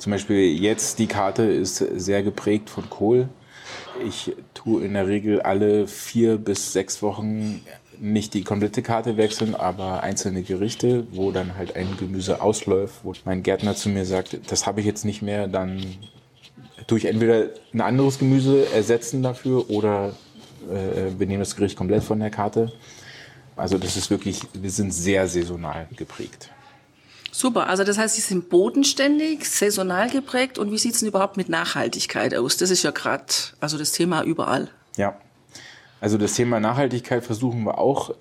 Zum 0.00 0.12
Beispiel 0.12 0.58
jetzt 0.58 0.98
die 0.98 1.08
Karte 1.08 1.42
ist 1.42 1.76
sehr 1.76 2.22
geprägt 2.22 2.70
von 2.70 2.88
Kohl. 2.88 3.28
Ich 4.02 4.34
tue 4.54 4.82
in 4.82 4.94
der 4.94 5.06
Regel 5.06 5.42
alle 5.42 5.86
vier 5.86 6.38
bis 6.38 6.72
sechs 6.72 7.02
Wochen 7.02 7.60
nicht 7.98 8.32
die 8.32 8.42
komplette 8.42 8.80
Karte 8.80 9.18
wechseln, 9.18 9.54
aber 9.54 10.02
einzelne 10.02 10.42
Gerichte, 10.42 11.06
wo 11.12 11.32
dann 11.32 11.58
halt 11.58 11.76
ein 11.76 11.98
Gemüse 11.98 12.40
ausläuft, 12.40 13.00
wo 13.02 13.12
mein 13.26 13.42
Gärtner 13.42 13.76
zu 13.76 13.90
mir 13.90 14.06
sagt, 14.06 14.38
das 14.50 14.66
habe 14.66 14.80
ich 14.80 14.86
jetzt 14.86 15.04
nicht 15.04 15.20
mehr, 15.20 15.48
dann 15.48 15.84
tue 16.86 16.96
ich 16.96 17.04
entweder 17.04 17.50
ein 17.74 17.82
anderes 17.82 18.18
Gemüse 18.18 18.72
ersetzen 18.72 19.22
dafür 19.22 19.68
oder 19.68 20.14
äh, 20.70 21.10
wir 21.18 21.26
nehmen 21.26 21.40
das 21.40 21.56
Gericht 21.56 21.76
komplett 21.76 22.04
von 22.04 22.20
der 22.20 22.30
Karte. 22.30 22.72
Also 23.54 23.76
das 23.76 23.98
ist 23.98 24.08
wirklich, 24.08 24.40
wir 24.54 24.70
sind 24.70 24.94
sehr 24.94 25.28
saisonal 25.28 25.88
geprägt. 25.94 26.48
Super, 27.32 27.68
also 27.68 27.84
das 27.84 27.96
heißt, 27.96 28.16
Sie 28.16 28.20
sind 28.20 28.48
bodenständig, 28.48 29.48
saisonal 29.48 30.10
geprägt 30.10 30.58
und 30.58 30.72
wie 30.72 30.78
sieht 30.78 30.94
es 30.94 31.00
denn 31.00 31.08
überhaupt 31.08 31.36
mit 31.36 31.48
Nachhaltigkeit 31.48 32.34
aus? 32.34 32.56
Das 32.56 32.70
ist 32.70 32.82
ja 32.82 32.90
gerade 32.90 33.24
also 33.60 33.78
das 33.78 33.92
Thema 33.92 34.22
überall. 34.22 34.68
Ja, 34.96 35.16
also 36.00 36.18
das 36.18 36.34
Thema 36.34 36.60
Nachhaltigkeit 36.60 37.24
versuchen 37.24 37.64
wir 37.64 37.78
auch 37.78 38.14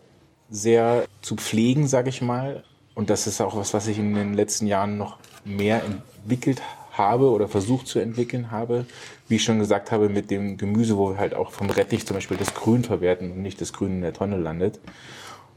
sehr 0.50 1.06
zu 1.22 1.36
pflegen, 1.36 1.88
sage 1.88 2.10
ich 2.10 2.22
mal. 2.22 2.64
Und 2.94 3.10
das 3.10 3.28
ist 3.28 3.40
auch 3.42 3.56
was, 3.56 3.74
was 3.74 3.88
ich 3.88 3.98
in 3.98 4.14
den 4.14 4.34
letzten 4.34 4.68
Jahren 4.68 4.98
noch 4.98 5.18
mehr 5.46 5.84
entwickelt 5.84 6.62
habe 6.92 7.30
oder 7.30 7.48
versucht 7.48 7.88
zu 7.88 8.00
entwickeln 8.00 8.52
habe. 8.52 8.86
Wie 9.28 9.38
ich 9.38 9.44
schon 9.44 9.60
gesagt 9.60 9.92
habe, 9.92 10.10
mit 10.10 10.30
dem 10.30 10.58
Gemüse, 10.58 10.98
wo 10.98 11.12
wir 11.12 11.18
halt 11.18 11.34
auch 11.34 11.52
vom 11.52 11.70
Rettich 11.70 12.06
zum 12.06 12.16
Beispiel 12.16 12.38
das 12.38 12.54
Grün 12.54 12.84
verwerten 12.84 13.32
und 13.32 13.42
nicht 13.42 13.62
das 13.62 13.74
Grün 13.74 13.94
in 13.94 14.02
der 14.02 14.14
Tonne 14.14 14.38
landet. 14.38 14.80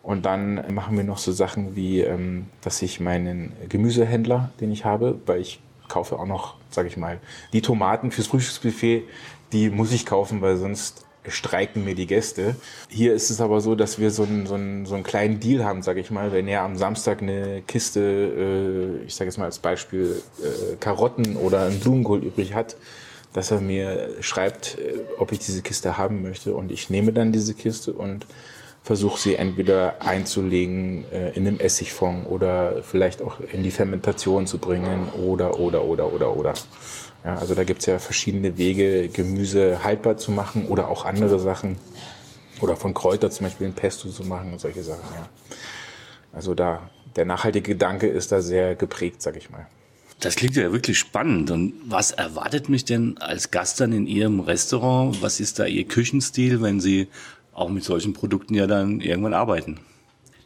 Und 0.02 0.26
dann 0.26 0.74
machen 0.74 0.96
wir 0.96 1.04
noch 1.04 1.18
so 1.18 1.32
Sachen 1.32 1.76
wie, 1.76 2.00
ähm, 2.00 2.46
dass 2.60 2.82
ich 2.82 2.98
meinen 2.98 3.52
Gemüsehändler, 3.68 4.50
den 4.60 4.72
ich 4.72 4.84
habe, 4.84 5.20
weil 5.26 5.40
ich 5.40 5.60
kaufe 5.88 6.18
auch 6.18 6.26
noch, 6.26 6.56
sage 6.70 6.88
ich 6.88 6.96
mal, 6.96 7.20
die 7.52 7.62
Tomaten 7.62 8.10
fürs 8.10 8.26
Frühstücksbuffet, 8.26 9.04
die 9.52 9.70
muss 9.70 9.92
ich 9.92 10.06
kaufen, 10.06 10.40
weil 10.40 10.56
sonst 10.56 11.04
streiken 11.28 11.84
mir 11.84 11.94
die 11.94 12.06
Gäste. 12.06 12.56
Hier 12.88 13.14
ist 13.14 13.30
es 13.30 13.40
aber 13.40 13.60
so, 13.60 13.74
dass 13.74 13.98
wir 13.98 14.10
so 14.10 14.24
einen, 14.24 14.46
so 14.46 14.54
einen, 14.54 14.86
so 14.86 14.94
einen 14.94 15.04
kleinen 15.04 15.38
Deal 15.38 15.64
haben, 15.64 15.82
sage 15.82 16.00
ich 16.00 16.10
mal. 16.10 16.32
Wenn 16.32 16.48
er 16.48 16.62
am 16.62 16.76
Samstag 16.76 17.22
eine 17.22 17.62
Kiste, 17.62 18.00
äh, 19.02 19.06
ich 19.06 19.14
sage 19.14 19.28
jetzt 19.28 19.38
mal 19.38 19.44
als 19.44 19.60
Beispiel, 19.60 20.20
äh, 20.42 20.76
Karotten 20.80 21.36
oder 21.36 21.66
einen 21.66 21.78
Blumenkohl 21.78 22.24
übrig 22.24 22.54
hat, 22.54 22.76
dass 23.32 23.50
er 23.50 23.60
mir 23.60 24.10
schreibt, 24.20 24.78
äh, 24.78 24.98
ob 25.18 25.30
ich 25.30 25.38
diese 25.38 25.62
Kiste 25.62 25.96
haben 25.96 26.22
möchte. 26.22 26.54
Und 26.54 26.72
ich 26.72 26.90
nehme 26.90 27.12
dann 27.12 27.30
diese 27.30 27.54
Kiste 27.54 27.92
und 27.92 28.26
versuche 28.82 29.20
sie 29.20 29.36
entweder 29.36 30.02
einzulegen 30.02 31.04
äh, 31.12 31.30
in 31.30 31.46
einem 31.46 31.60
Essigfond 31.60 32.26
oder 32.28 32.82
vielleicht 32.82 33.22
auch 33.22 33.38
in 33.52 33.62
die 33.62 33.70
Fermentation 33.70 34.46
zu 34.46 34.58
bringen 34.58 35.08
oder, 35.10 35.58
oder, 35.60 35.84
oder, 35.84 36.12
oder, 36.12 36.36
oder. 36.36 36.54
Ja, 37.24 37.36
also 37.36 37.54
da 37.54 37.62
gibt's 37.62 37.86
ja 37.86 37.98
verschiedene 38.00 38.58
Wege, 38.58 39.08
Gemüse 39.08 39.84
haltbar 39.84 40.16
zu 40.16 40.32
machen 40.32 40.66
oder 40.66 40.88
auch 40.88 41.04
andere 41.04 41.38
Sachen. 41.38 41.76
Oder 42.60 42.76
von 42.76 42.94
Kräuter 42.94 43.30
zum 43.30 43.46
Beispiel 43.46 43.68
ein 43.68 43.72
Pesto 43.72 44.08
zu 44.08 44.24
machen 44.24 44.52
und 44.52 44.60
solche 44.60 44.82
Sachen, 44.82 45.02
ja. 45.14 45.28
Also 46.32 46.54
da, 46.54 46.90
der 47.16 47.24
nachhaltige 47.24 47.72
Gedanke 47.72 48.06
ist 48.06 48.32
da 48.32 48.40
sehr 48.40 48.74
geprägt, 48.74 49.20
sag 49.20 49.36
ich 49.36 49.50
mal. 49.50 49.66
Das 50.20 50.36
klingt 50.36 50.54
ja 50.54 50.72
wirklich 50.72 50.98
spannend. 50.98 51.50
Und 51.50 51.74
was 51.84 52.12
erwartet 52.12 52.68
mich 52.68 52.84
denn 52.84 53.18
als 53.18 53.50
Gast 53.50 53.80
dann 53.80 53.92
in 53.92 54.06
Ihrem 54.06 54.40
Restaurant? 54.40 55.20
Was 55.20 55.40
ist 55.40 55.58
da 55.58 55.66
Ihr 55.66 55.84
Küchenstil, 55.84 56.62
wenn 56.62 56.80
Sie 56.80 57.08
auch 57.52 57.68
mit 57.68 57.84
solchen 57.84 58.12
Produkten 58.12 58.54
ja 58.54 58.66
dann 58.66 59.00
irgendwann 59.00 59.34
arbeiten? 59.34 59.78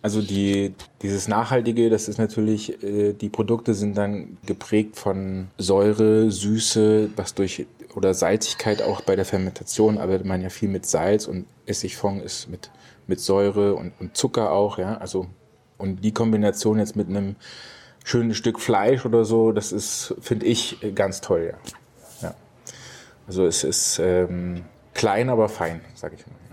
Also 0.03 0.23
die, 0.23 0.73
dieses 1.03 1.27
Nachhaltige, 1.27 1.91
das 1.91 2.07
ist 2.07 2.19
natürlich, 2.19 2.83
äh, 2.83 3.13
die 3.13 3.29
Produkte 3.29 3.75
sind 3.75 3.97
dann 3.97 4.37
geprägt 4.47 4.97
von 4.97 5.49
Säure, 5.59 6.31
Süße, 6.31 7.11
was 7.17 7.35
durch 7.35 7.67
oder 7.97 8.13
Salzigkeit 8.15 8.83
auch 8.83 9.01
bei 9.01 9.17
der 9.17 9.25
Fermentation 9.25 9.99
arbeitet 9.99 10.27
man 10.27 10.43
ja 10.43 10.51
viel 10.51 10.69
mit 10.69 10.85
Salz 10.87 11.27
und 11.27 11.47
Essigfond 11.65 12.23
ist 12.23 12.49
mit, 12.49 12.71
mit 13.07 13.21
Säure 13.21 13.75
und, 13.75 13.93
und 13.99 14.17
Zucker 14.17 14.53
auch, 14.53 14.79
ja. 14.79 14.99
Also, 14.99 15.27
und 15.79 16.05
die 16.05 16.13
Kombination 16.13 16.79
jetzt 16.79 16.95
mit 16.95 17.09
einem 17.09 17.37
schönen 18.05 18.35
Stück 18.35 18.61
Fleisch 18.61 19.05
oder 19.07 19.25
so, 19.25 19.51
das 19.51 19.73
ist, 19.73 20.15
finde 20.21 20.47
ich, 20.47 20.79
ganz 20.95 21.21
toll, 21.23 21.53
ja. 21.53 22.29
ja. 22.29 22.35
Also 23.27 23.47
es 23.47 23.65
ist 23.65 23.99
ähm, 23.99 24.63
klein, 24.95 25.31
aber 25.31 25.49
fein, 25.49 25.81
sag 25.95 26.13
ich 26.13 26.25
mal. 26.27 26.46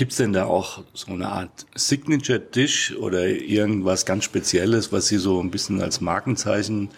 Gibt's 0.00 0.16
denn 0.16 0.32
da 0.32 0.46
auch 0.46 0.82
so 0.94 1.12
eine 1.12 1.28
Art 1.28 1.66
Signature-Dish 1.74 2.96
oder 2.96 3.26
irgendwas 3.26 4.06
ganz 4.06 4.24
Spezielles, 4.24 4.92
was 4.92 5.08
Sie 5.08 5.18
so 5.18 5.42
ein 5.42 5.50
bisschen 5.50 5.82
als 5.82 6.00
Markenzeichen 6.00 6.88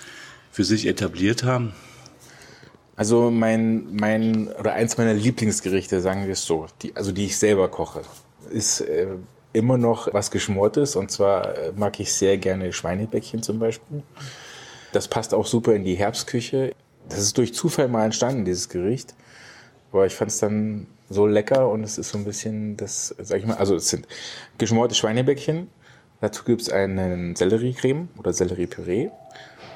für 0.52 0.62
sich 0.62 0.86
etabliert 0.86 1.42
haben? 1.42 1.72
Also 2.94 3.32
mein, 3.32 3.92
mein 3.96 4.52
oder 4.52 4.74
eins 4.74 4.98
meiner 4.98 5.14
Lieblingsgerichte, 5.14 6.00
sagen 6.00 6.26
wir 6.26 6.34
es 6.34 6.44
so, 6.44 6.66
die, 6.80 6.94
also 6.94 7.10
die 7.10 7.24
ich 7.24 7.36
selber 7.36 7.66
koche, 7.66 8.02
ist 8.50 8.82
äh, 8.82 9.08
immer 9.52 9.78
noch 9.78 10.14
was 10.14 10.30
Geschmortes. 10.30 10.94
Und 10.94 11.10
zwar 11.10 11.58
äh, 11.58 11.72
mag 11.74 11.98
ich 11.98 12.12
sehr 12.12 12.38
gerne 12.38 12.72
Schweinebäckchen 12.72 13.42
zum 13.42 13.58
Beispiel. 13.58 14.04
Das 14.92 15.08
passt 15.08 15.34
auch 15.34 15.46
super 15.48 15.74
in 15.74 15.82
die 15.82 15.96
Herbstküche. 15.96 16.72
Das 17.08 17.18
ist 17.18 17.36
durch 17.36 17.52
Zufall 17.52 17.88
mal 17.88 18.04
entstanden, 18.04 18.44
dieses 18.44 18.68
Gericht. 18.68 19.12
Aber 19.90 20.06
ich 20.06 20.14
fand 20.14 20.30
es 20.30 20.38
dann 20.38 20.86
so 21.12 21.26
lecker 21.26 21.68
und 21.68 21.84
es 21.84 21.98
ist 21.98 22.10
so 22.10 22.18
ein 22.18 22.24
bisschen 22.24 22.76
das, 22.76 23.14
sag 23.18 23.38
ich 23.38 23.46
mal, 23.46 23.56
also 23.56 23.74
es 23.76 23.88
sind 23.88 24.06
geschmorte 24.58 24.94
Schweinebäckchen. 24.94 25.68
Dazu 26.20 26.44
gibt 26.44 26.62
es 26.62 26.70
einen 26.70 27.34
Selleriecreme 27.34 28.08
oder 28.18 28.32
Selleriepüree. 28.32 29.10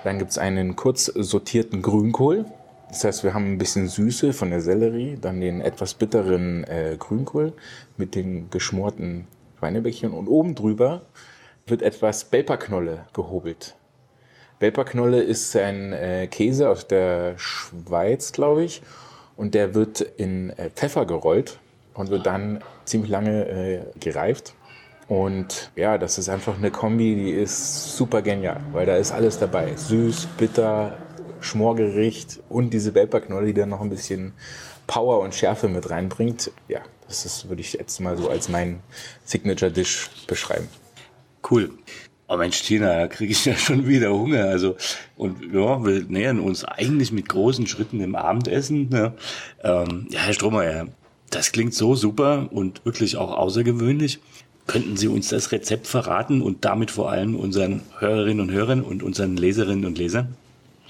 Dann 0.05 0.19
gibt 0.19 0.31
es 0.31 0.38
einen 0.38 0.76
kurz 0.76 1.07
sortierten 1.07 1.83
Grünkohl. 1.83 2.47
Das 2.88 3.02
heißt, 3.02 3.25
wir 3.25 3.35
haben 3.35 3.52
ein 3.52 3.59
bisschen 3.59 3.88
Süße 3.88 4.33
von 4.33 4.50
der 4.50 4.61
Sellerie, 4.61 5.19
dann 5.21 5.40
den 5.40 5.61
etwas 5.61 5.95
bitteren 5.95 6.62
äh, 6.64 6.97
Grünkohl 6.99 7.52
mit 7.97 8.14
den 8.14 8.49
geschmorten 8.50 9.26
Schweinebäckchen 9.59 10.12
und 10.12 10.28
oben 10.28 10.55
drüber 10.55 11.02
wird 11.66 11.83
etwas 11.83 12.25
Belperknolle 12.26 13.07
gehobelt. 13.12 13.75
Belperknolle 14.59 15.21
ist 15.23 15.57
ein 15.57 15.93
äh, 15.93 16.28
Käse 16.28 16.71
aus 16.71 16.87
der 16.87 17.35
Schweiz, 17.37 18.33
glaube 18.33 18.64
ich, 18.64 18.83
und 19.37 19.55
der 19.55 19.75
wird 19.75 20.00
in 20.00 20.50
äh, 20.50 20.71
Pfeffer 20.71 21.07
gerollt 21.07 21.59
und 21.95 22.11
wird 22.11 22.26
dann 22.26 22.62
ziemlich 22.85 23.11
lange 23.11 23.49
äh, 23.49 23.81
gereift. 23.99 24.55
Und 25.09 25.71
ja, 25.76 25.99
das 25.99 26.19
ist 26.19 26.28
einfach 26.28 26.57
eine 26.57 26.71
Kombi, 26.71 27.14
die 27.14 27.31
ist 27.31 27.97
super 27.97 28.23
genial, 28.23 28.61
weil 28.73 28.87
da 28.87 28.97
ist 28.97 29.12
alles 29.12 29.38
dabei. 29.38 29.76
Süß, 29.76 30.26
bitter, 30.37 30.99
Schmorgericht 31.40 32.40
und 32.49 32.71
diese 32.71 32.93
Belperknolle, 32.93 33.47
die 33.47 33.55
dann 33.55 33.69
noch 33.69 33.81
ein 33.81 33.90
bisschen 33.90 34.33
Power 34.87 35.21
und 35.21 35.35
Schärfe 35.35 35.69
mit 35.69 35.90
reinbringt. 35.90 36.50
Ja, 36.69 36.81
das 37.07 37.25
ist, 37.25 37.49
würde 37.49 37.61
ich 37.61 37.75
jetzt 37.75 38.00
mal 38.00 38.16
so 38.16 38.28
als 38.28 38.49
mein 38.49 38.81
Signature 39.25 39.71
Dish 39.71 40.11
beschreiben. 40.26 40.69
Cool. 41.49 41.71
Oh 42.28 42.37
Mensch, 42.37 42.61
Tina, 42.62 42.88
da 42.97 43.06
kriege 43.06 43.33
ich 43.33 43.45
ja 43.45 43.54
schon 43.54 43.87
wieder 43.87 44.11
Hunger. 44.11 44.47
Also 44.47 44.76
und 45.16 45.42
ja, 45.52 45.85
wir 45.85 46.04
nähern 46.09 46.40
uns 46.40 46.64
eigentlich 46.64 47.12
mit 47.12 47.28
großen 47.28 47.66
Schritten 47.66 48.00
im 48.00 48.16
Abendessen. 48.16 48.88
Ne? 48.88 49.12
Ähm, 49.62 50.09
ja, 50.11 50.21
Herr 50.21 50.33
Strohmeier, 50.33 50.88
das 51.30 51.52
klingt 51.52 51.75
so 51.75 51.95
super 51.95 52.49
und 52.50 52.85
wirklich 52.85 53.16
auch 53.16 53.33
außergewöhnlich. 53.33 54.18
Könnten 54.66 54.97
Sie 54.97 55.06
uns 55.06 55.28
das 55.28 55.52
Rezept 55.52 55.87
verraten 55.87 56.42
und 56.42 56.64
damit 56.64 56.90
vor 56.90 57.11
allem 57.11 57.37
unseren 57.37 57.83
Hörerinnen 57.99 58.40
und 58.40 58.50
Hörern 58.52 58.83
und 58.83 59.04
unseren 59.04 59.37
Leserinnen 59.37 59.85
und 59.85 59.97
Lesern? 59.97 60.35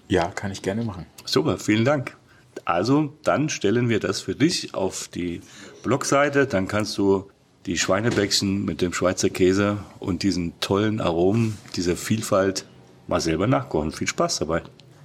Ja, 0.08 0.28
kann 0.28 0.50
ich 0.50 0.62
gerne 0.62 0.82
machen. 0.82 1.04
Super, 1.26 1.58
vielen 1.58 1.84
Dank. 1.84 2.16
Also, 2.64 3.12
dann 3.22 3.50
stellen 3.50 3.90
wir 3.90 4.00
das 4.00 4.20
für 4.20 4.34
dich 4.34 4.74
auf 4.74 5.08
die 5.08 5.42
Blogseite. 5.82 6.46
Dann 6.46 6.68
kannst 6.68 6.96
du 6.96 7.28
die 7.66 7.76
Schweinebäckchen 7.76 8.64
mit 8.64 8.80
dem 8.80 8.92
Schweizer 8.92 9.28
Käse 9.28 9.78
und 9.98 10.22
diesen 10.22 10.58
tollen 10.60 11.00
Aromen, 11.00 11.58
dieser 11.74 11.96
Vielfalt 11.96 12.64
mal 13.08 13.20
selber 13.20 13.46
nachkochen. 13.46 13.92
Viel 13.92 14.06
Spaß 14.06 14.38
dabei. 14.38 14.62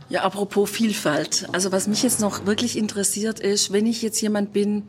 Ja, 0.10 0.24
apropos 0.24 0.70
Vielfalt. 0.70 1.48
Also 1.54 1.72
was 1.72 1.88
mich 1.88 2.04
jetzt 2.04 2.20
noch 2.20 2.46
wirklich 2.46 2.78
interessiert 2.78 3.40
ist, 3.40 3.72
wenn 3.72 3.86
ich 3.86 4.02
jetzt 4.02 4.22
jemand 4.22 4.54
bin, 4.54 4.84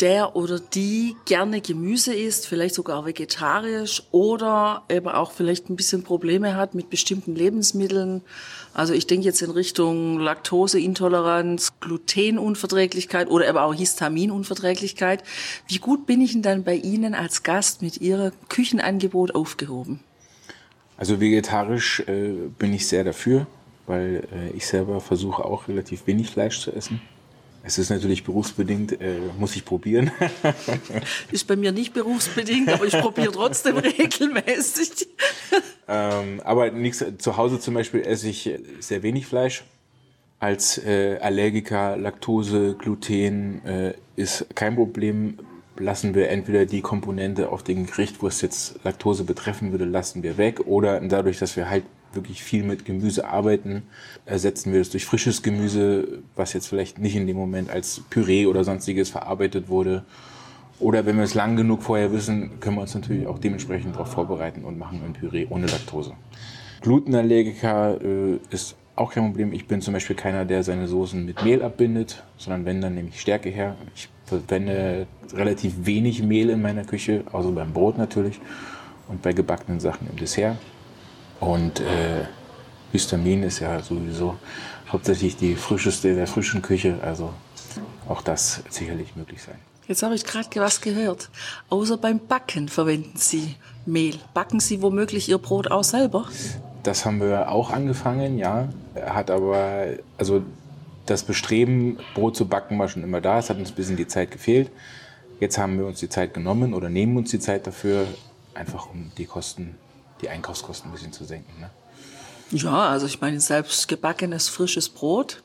der 0.00 0.36
oder 0.36 0.60
die 0.60 1.16
gerne 1.24 1.60
Gemüse 1.60 2.14
isst, 2.14 2.46
vielleicht 2.46 2.74
sogar 2.74 3.04
vegetarisch 3.04 4.02
oder 4.12 4.82
eben 4.88 5.08
auch 5.08 5.32
vielleicht 5.32 5.68
ein 5.68 5.76
bisschen 5.76 6.04
Probleme 6.04 6.54
hat 6.54 6.74
mit 6.74 6.90
bestimmten 6.90 7.34
Lebensmitteln. 7.34 8.22
Also 8.74 8.94
ich 8.94 9.06
denke 9.06 9.26
jetzt 9.26 9.42
in 9.42 9.50
Richtung 9.50 10.20
Laktoseintoleranz, 10.20 11.80
Glutenunverträglichkeit 11.80 13.28
oder 13.28 13.48
eben 13.48 13.58
auch 13.58 13.74
Histaminunverträglichkeit. 13.74 15.24
Wie 15.66 15.78
gut 15.78 16.06
bin 16.06 16.20
ich 16.20 16.32
denn 16.32 16.42
dann 16.42 16.64
bei 16.64 16.76
Ihnen 16.76 17.14
als 17.14 17.42
Gast 17.42 17.82
mit 17.82 18.00
Ihrem 18.00 18.32
Küchenangebot 18.48 19.34
aufgehoben? 19.34 20.00
Also 20.96 21.20
vegetarisch 21.20 22.00
äh, 22.06 22.32
bin 22.58 22.72
ich 22.72 22.86
sehr 22.86 23.04
dafür, 23.04 23.46
weil 23.86 24.26
äh, 24.32 24.56
ich 24.56 24.66
selber 24.66 25.00
versuche 25.00 25.44
auch 25.44 25.68
relativ 25.68 26.06
wenig 26.06 26.30
Fleisch 26.30 26.60
zu 26.60 26.72
essen. 26.72 27.00
Es 27.62 27.76
ist 27.78 27.90
natürlich 27.90 28.24
berufsbedingt, 28.24 29.00
äh, 29.00 29.18
muss 29.38 29.54
ich 29.56 29.64
probieren. 29.64 30.10
ist 31.32 31.46
bei 31.46 31.56
mir 31.56 31.72
nicht 31.72 31.92
berufsbedingt, 31.92 32.68
aber 32.70 32.86
ich 32.86 32.98
probiere 32.98 33.32
trotzdem 33.32 33.76
regelmäßig. 33.78 35.08
ähm, 35.88 36.40
aber 36.44 36.70
nichts, 36.70 37.04
zu 37.18 37.36
Hause 37.36 37.60
zum 37.60 37.74
Beispiel 37.74 38.00
esse 38.00 38.28
ich 38.28 38.50
sehr 38.80 39.02
wenig 39.02 39.26
Fleisch. 39.26 39.64
Als 40.40 40.78
äh, 40.78 41.18
Allergiker, 41.20 41.96
Laktose, 41.96 42.76
Gluten 42.78 43.64
äh, 43.66 43.94
ist 44.16 44.46
kein 44.54 44.76
Problem. 44.76 45.38
Lassen 45.76 46.14
wir 46.14 46.28
entweder 46.28 46.64
die 46.64 46.80
Komponente 46.80 47.50
auf 47.50 47.62
dem 47.62 47.86
Gericht, 47.86 48.22
wo 48.22 48.28
es 48.28 48.40
jetzt 48.40 48.82
Laktose 48.84 49.24
betreffen 49.24 49.72
würde, 49.72 49.84
lassen 49.84 50.22
wir 50.22 50.36
weg. 50.38 50.60
Oder 50.66 51.00
dadurch, 51.00 51.38
dass 51.38 51.56
wir 51.56 51.68
halt 51.68 51.84
wirklich 52.12 52.42
viel 52.42 52.62
mit 52.62 52.84
Gemüse 52.84 53.26
arbeiten, 53.28 53.82
ersetzen 54.24 54.72
wir 54.72 54.80
es 54.80 54.90
durch 54.90 55.04
frisches 55.04 55.42
Gemüse, 55.42 56.20
was 56.36 56.52
jetzt 56.52 56.68
vielleicht 56.68 56.98
nicht 56.98 57.16
in 57.16 57.26
dem 57.26 57.36
Moment 57.36 57.70
als 57.70 58.02
Püree 58.10 58.46
oder 58.46 58.64
sonstiges 58.64 59.10
verarbeitet 59.10 59.68
wurde. 59.68 60.04
Oder 60.80 61.06
wenn 61.06 61.16
wir 61.16 61.24
es 61.24 61.34
lang 61.34 61.56
genug 61.56 61.82
vorher 61.82 62.12
wissen, 62.12 62.60
können 62.60 62.76
wir 62.76 62.82
uns 62.82 62.94
natürlich 62.94 63.26
auch 63.26 63.38
dementsprechend 63.38 63.94
darauf 63.94 64.12
vorbereiten 64.12 64.64
und 64.64 64.78
machen 64.78 65.00
ein 65.04 65.12
Püree 65.12 65.46
ohne 65.50 65.66
Laktose. 65.66 66.12
Glutenallergiker 66.80 68.00
äh, 68.00 68.38
ist 68.50 68.76
auch 68.94 69.12
kein 69.12 69.24
Problem. 69.24 69.52
Ich 69.52 69.66
bin 69.66 69.80
zum 69.80 69.94
Beispiel 69.94 70.16
keiner, 70.16 70.44
der 70.44 70.62
seine 70.62 70.86
Soßen 70.86 71.24
mit 71.24 71.42
Mehl 71.44 71.62
abbindet, 71.62 72.22
sondern 72.36 72.64
wenn, 72.64 72.80
dann 72.80 72.94
nehme 72.94 73.08
ich 73.08 73.20
Stärke 73.20 73.48
her. 73.48 73.76
Ich 73.94 74.08
verwende 74.24 75.06
relativ 75.32 75.86
wenig 75.86 76.22
Mehl 76.22 76.50
in 76.50 76.62
meiner 76.62 76.84
Küche, 76.84 77.24
außer 77.32 77.50
beim 77.50 77.72
Brot 77.72 77.98
natürlich 77.98 78.40
und 79.08 79.22
bei 79.22 79.32
gebackenen 79.32 79.80
Sachen 79.80 80.08
im 80.10 80.16
Dessert. 80.16 80.56
Und 81.40 81.80
äh, 81.80 82.24
Histamin 82.92 83.42
ist 83.42 83.60
ja 83.60 83.80
sowieso 83.80 84.36
hauptsächlich 84.88 85.36
die 85.36 85.54
frischeste 85.54 86.14
der 86.14 86.26
frischen 86.26 86.62
Küche, 86.62 86.98
also 87.02 87.32
auch 88.08 88.22
das 88.22 88.62
sicherlich 88.70 89.14
möglich 89.16 89.42
sein. 89.42 89.56
Jetzt 89.86 90.02
habe 90.02 90.14
ich 90.14 90.24
gerade 90.24 90.48
was 90.56 90.80
gehört. 90.80 91.30
Außer 91.70 91.96
beim 91.96 92.18
Backen 92.18 92.68
verwenden 92.68 93.16
Sie 93.16 93.56
Mehl. 93.86 94.16
Backen 94.34 94.60
Sie 94.60 94.82
womöglich 94.82 95.28
Ihr 95.28 95.38
Brot 95.38 95.70
auch 95.70 95.84
selber? 95.84 96.28
Das 96.82 97.06
haben 97.06 97.20
wir 97.20 97.50
auch 97.50 97.70
angefangen, 97.70 98.38
ja. 98.38 98.68
Hat 98.94 99.30
aber, 99.30 99.86
also 100.18 100.42
das 101.06 101.22
Bestreben, 101.22 101.98
Brot 102.14 102.36
zu 102.36 102.46
backen, 102.46 102.78
war 102.78 102.88
schon 102.88 103.02
immer 103.02 103.22
da. 103.22 103.38
Es 103.38 103.48
hat 103.48 103.58
uns 103.58 103.70
ein 103.70 103.74
bisschen 103.74 103.96
die 103.96 104.06
Zeit 104.06 104.30
gefehlt. 104.30 104.70
Jetzt 105.40 105.56
haben 105.56 105.78
wir 105.78 105.86
uns 105.86 106.00
die 106.00 106.08
Zeit 106.08 106.34
genommen 106.34 106.74
oder 106.74 106.90
nehmen 106.90 107.16
uns 107.16 107.30
die 107.30 107.40
Zeit 107.40 107.66
dafür, 107.66 108.06
einfach 108.54 108.90
um 108.90 109.10
die 109.16 109.24
Kosten, 109.24 109.76
die 110.20 110.28
Einkaufskosten 110.28 110.90
ein 110.90 110.92
bisschen 110.92 111.12
zu 111.12 111.24
senken. 111.24 111.60
Ne? 111.60 111.70
Ja, 112.50 112.88
also 112.88 113.06
ich 113.06 113.20
meine, 113.20 113.40
selbst 113.40 113.88
gebackenes, 113.88 114.48
frisches 114.48 114.88
Brot 114.88 115.42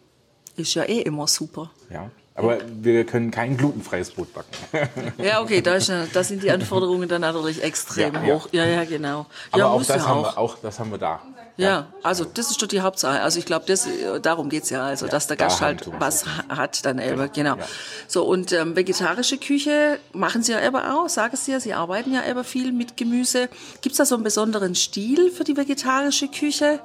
ist 0.56 0.74
ja 0.74 0.84
eh 0.84 1.01
immer 1.01 1.27
super. 1.27 1.72
Ja. 1.89 2.10
Aber 2.36 2.58
wir 2.82 3.06
können 3.06 3.30
kein 3.30 3.58
glutenfreies 3.58 4.12
Brot 4.12 4.34
backen. 4.34 4.50
ja, 5.20 5.42
okay, 5.42 5.62
da, 5.62 5.75
ist, 5.75 5.92
da, 6.13 6.24
sind 6.24 6.42
die 6.42 6.50
Anforderungen 6.50 7.08
dann 7.08 7.22
natürlich 7.22 7.62
extrem 7.62 8.15
Ja, 8.15 8.22
hoch. 8.22 8.50
Ja, 8.51 8.65
ja, 8.65 8.86
genau. 8.86 9.27
Aber 9.51 9.60
ja, 9.60 9.68
auch 9.68 9.84
das, 9.84 9.88
ja 9.89 10.08
haben 10.08 10.20
auch. 10.20 10.36
wir, 10.36 10.38
auch 10.39 10.58
das 10.58 10.80
haben 10.80 10.89
wir 10.89 10.98
da. 10.98 11.22
Ja, 11.55 11.88
also 12.01 12.25
das 12.25 12.50
ist 12.50 12.62
doch 12.62 12.67
die 12.67 12.81
Hauptsache. 12.81 13.22
Also 13.22 13.38
ich 13.38 13.45
glaube, 13.45 13.65
das 13.67 13.88
darum 14.22 14.50
geht's 14.50 14.72
ja, 14.72 14.86
also 14.86 15.07
dass 15.07 15.27
der 15.27 15.38
Gast 15.38 15.62
halt 15.62 15.88
was 16.00 16.25
hat 16.50 16.83
dann 16.86 16.98
eben, 16.98 17.29
genau. 17.31 17.57
Ja. 17.57 17.67
So 18.07 18.24
und 18.24 18.51
ähm, 18.53 18.75
vegetarische 18.75 19.38
Küche 19.38 20.00
machen 20.13 20.41
Sie 20.41 20.51
ja 20.51 20.65
eben 20.65 20.75
auch, 20.75 21.10
sagen 21.10 21.38
Sie 21.38 21.51
ja, 21.51 21.60
Sie 21.60 21.74
arbeiten 21.74 22.13
ja 22.13 22.25
eben 22.27 22.43
viel 22.43 22.72
mit 22.72 22.98
Gemüse. 22.98 23.50
Gibt's 23.81 23.98
da 24.00 24.05
so 24.05 24.15
einen 24.15 24.24
besonderen 24.24 24.74
Stil 24.74 25.29
für 25.31 25.43
die 25.43 25.55
vegetarische 25.55 26.27
Küche? 26.27 26.79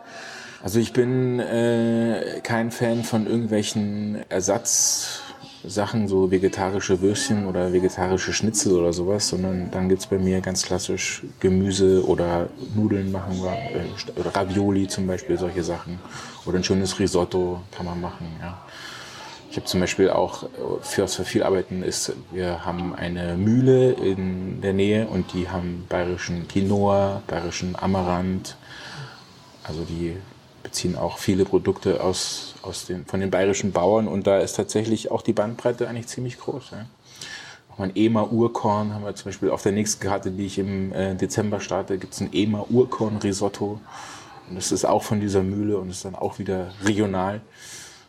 Also 0.63 0.81
ich 0.81 0.93
bin 0.93 1.39
äh, 1.39 2.41
kein 2.43 2.71
Fan 2.71 3.05
von 3.05 3.27
irgendwelchen 3.27 4.25
Ersatzsachen, 5.65 6.09
so 6.09 6.31
vegetarische 6.31 7.01
Würstchen 7.01 7.47
oder 7.47 7.73
vegetarische 7.73 8.33
Schnitzel 8.33 8.79
oder 8.79 8.93
sowas, 8.93 9.29
sondern 9.29 9.71
dann 9.71 9.89
gibt's 9.89 10.07
bei 10.07 10.19
mir 10.19 10.41
ganz 10.41 10.63
klassisch 10.63 11.23
Gemüse 11.41 12.05
oder 12.07 12.49
Nudeln 12.75 13.11
machen 13.11 13.43
wir, 13.43 13.53
äh, 13.53 14.21
oder 14.21 14.35
Ravioli 14.35 14.87
zum 14.89 15.07
Beispiel, 15.07 15.37
solche 15.39 15.65
Sachen. 15.65 15.99
Oder 16.47 16.59
ein 16.59 16.65
schönes 16.65 16.99
Risotto 16.99 17.61
kann 17.77 17.87
man 17.87 18.01
machen, 18.01 18.27
ja. 18.41 18.59
Ich 19.51 19.57
habe 19.57 19.67
zum 19.67 19.81
Beispiel 19.81 20.11
auch, 20.11 20.45
äh, 20.45 20.47
für 20.83 21.03
was 21.03 21.19
wir 21.19 21.25
viel 21.25 21.43
arbeiten, 21.43 21.83
ist, 21.83 22.13
wir 22.31 22.65
haben 22.65 22.95
eine 22.95 23.37
Mühle 23.37 23.93
in 23.93 24.61
der 24.61 24.73
Nähe 24.73 25.07
und 25.09 25.33
die 25.33 25.49
haben 25.49 25.87
bayerischen 25.89 26.47
Quinoa, 26.47 27.23
bayerischen 27.27 27.75
Amaranth, 27.77 28.57
also 29.65 29.85
die 29.85 30.17
beziehen 30.63 30.97
auch 30.97 31.19
viele 31.19 31.45
Produkte 31.45 32.03
aus, 32.03 32.48
aus 32.63 32.87
den, 32.87 33.07
von 33.07 33.21
den 33.21 33.31
bayerischen 33.31 33.73
Bauern 33.73 34.09
und 34.09 34.27
da 34.27 34.39
ist 34.39 34.55
tatsächlich 34.55 35.11
auch 35.11 35.23
die 35.23 35.33
Bandbreite 35.33 35.89
eigentlich 35.89 36.09
ziemlich 36.09 36.39
groß. 36.39 36.71
Ja. 36.73 36.87
Auch 37.73 37.81
ein 37.81 37.93
EMA-Urkorn 37.95 38.93
haben 38.93 39.05
wir 39.05 39.15
zum 39.15 39.27
Beispiel 39.27 39.51
auf 39.51 39.63
der 39.63 39.73
nächsten 39.73 40.03
Karte, 40.03 40.31
die 40.31 40.47
ich 40.47 40.59
im 40.59 40.93
äh, 40.93 41.15
Dezember 41.15 41.61
starte, 41.61 41.99
gibt 41.99 42.15
es 42.15 42.21
ein 42.21 42.31
EMA-Urkorn-Risotto. 42.33 43.81
Und 44.49 44.57
das 44.57 44.73
ist 44.73 44.85
auch 44.85 45.03
von 45.03 45.21
dieser 45.21 45.43
Mühle 45.43 45.79
und 45.79 45.91
ist 45.91 46.05
dann 46.05 46.15
auch 46.15 46.39
wieder 46.39 46.73
regional 46.85 47.41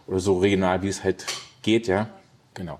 oder 0.08 0.20
so 0.20 0.40
regional, 0.40 0.82
wie 0.82 0.88
es 0.88 1.04
halt 1.04 1.26
geht, 1.62 1.88
ja. 1.88 2.10
Genau. 2.54 2.80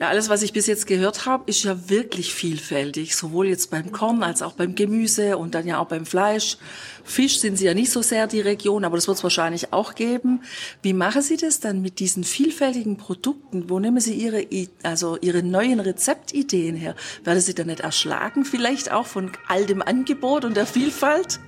Ja, 0.00 0.08
alles, 0.08 0.30
was 0.30 0.40
ich 0.40 0.54
bis 0.54 0.66
jetzt 0.66 0.86
gehört 0.86 1.26
habe, 1.26 1.44
ist 1.46 1.62
ja 1.62 1.90
wirklich 1.90 2.32
vielfältig, 2.32 3.14
sowohl 3.14 3.48
jetzt 3.48 3.70
beim 3.70 3.92
Korn 3.92 4.22
als 4.22 4.40
auch 4.40 4.54
beim 4.54 4.74
Gemüse 4.74 5.36
und 5.36 5.54
dann 5.54 5.66
ja 5.66 5.78
auch 5.78 5.88
beim 5.88 6.06
Fleisch. 6.06 6.56
Fisch 7.04 7.38
sind 7.38 7.58
Sie 7.58 7.66
ja 7.66 7.74
nicht 7.74 7.92
so 7.92 8.00
sehr 8.00 8.26
die 8.26 8.40
Region, 8.40 8.86
aber 8.86 8.96
das 8.96 9.08
wird 9.08 9.18
es 9.18 9.22
wahrscheinlich 9.22 9.74
auch 9.74 9.94
geben. 9.94 10.40
Wie 10.80 10.94
machen 10.94 11.20
Sie 11.20 11.36
das 11.36 11.60
dann 11.60 11.82
mit 11.82 11.98
diesen 11.98 12.24
vielfältigen 12.24 12.96
Produkten? 12.96 13.68
Wo 13.68 13.78
nehmen 13.78 14.00
Sie 14.00 14.14
Ihre, 14.14 14.46
also 14.82 15.18
Ihre 15.20 15.42
neuen 15.42 15.80
Rezeptideen 15.80 16.76
her? 16.76 16.94
Werden 17.24 17.42
Sie 17.42 17.54
dann 17.54 17.66
nicht 17.66 17.80
erschlagen 17.80 18.46
vielleicht 18.46 18.90
auch 18.90 19.06
von 19.06 19.30
all 19.48 19.66
dem 19.66 19.82
Angebot 19.82 20.46
und 20.46 20.56
der 20.56 20.64
Vielfalt? 20.64 21.40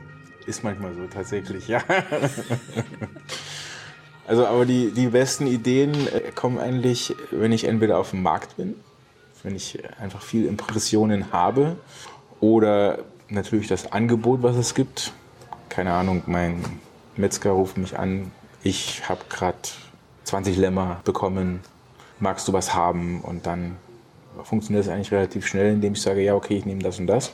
Ist 0.44 0.62
manchmal 0.62 0.92
so 0.92 1.06
tatsächlich, 1.06 1.68
ja. 1.68 1.82
Also, 4.26 4.47
aber 4.47 4.67
die, 4.67 4.93
die 4.93 5.09
besten 5.09 5.47
Ideen 5.47 5.95
äh, 6.09 6.31
kommen 6.35 6.59
eigentlich, 6.59 7.14
wenn 7.31 7.52
ich 7.52 7.64
entweder 7.64 7.99
auf 7.99 8.11
dem 8.11 8.23
Markt 8.23 8.56
bin, 8.56 8.76
wenn 9.43 9.56
ich 9.56 9.78
einfach 10.00 10.23
viel 10.23 10.47
Impressionen 10.47 11.32
habe 11.32 11.76
oder 12.41 13.00
natürlich 13.28 13.69
das 13.69 13.91
Angebot, 13.93 14.43
was 14.43 14.56
es 14.56 14.75
gibt. 14.75 15.13
Keine 15.69 15.93
Ahnung, 15.93 16.23
mein 16.26 16.63
Metzger 17.17 17.50
ruft 17.50 17.76
mich 17.78 17.99
an, 17.99 18.30
ich 18.63 19.08
habe 19.08 19.23
gerade 19.28 19.58
20 20.25 20.56
Lämmer 20.56 21.00
bekommen, 21.04 21.61
magst 22.21 22.47
du 22.47 22.52
was 22.52 22.75
haben? 22.75 23.21
Und 23.23 23.47
dann 23.47 23.76
funktioniert 24.45 24.85
es 24.85 24.91
eigentlich 24.91 25.13
relativ 25.13 25.47
schnell, 25.47 25.73
indem 25.73 25.95
ich 25.95 26.02
sage, 26.02 26.23
ja, 26.23 26.35
okay, 26.35 26.56
ich 26.56 26.65
nehme 26.65 26.82
das 26.82 26.99
und 26.99 27.06
das. 27.06 27.32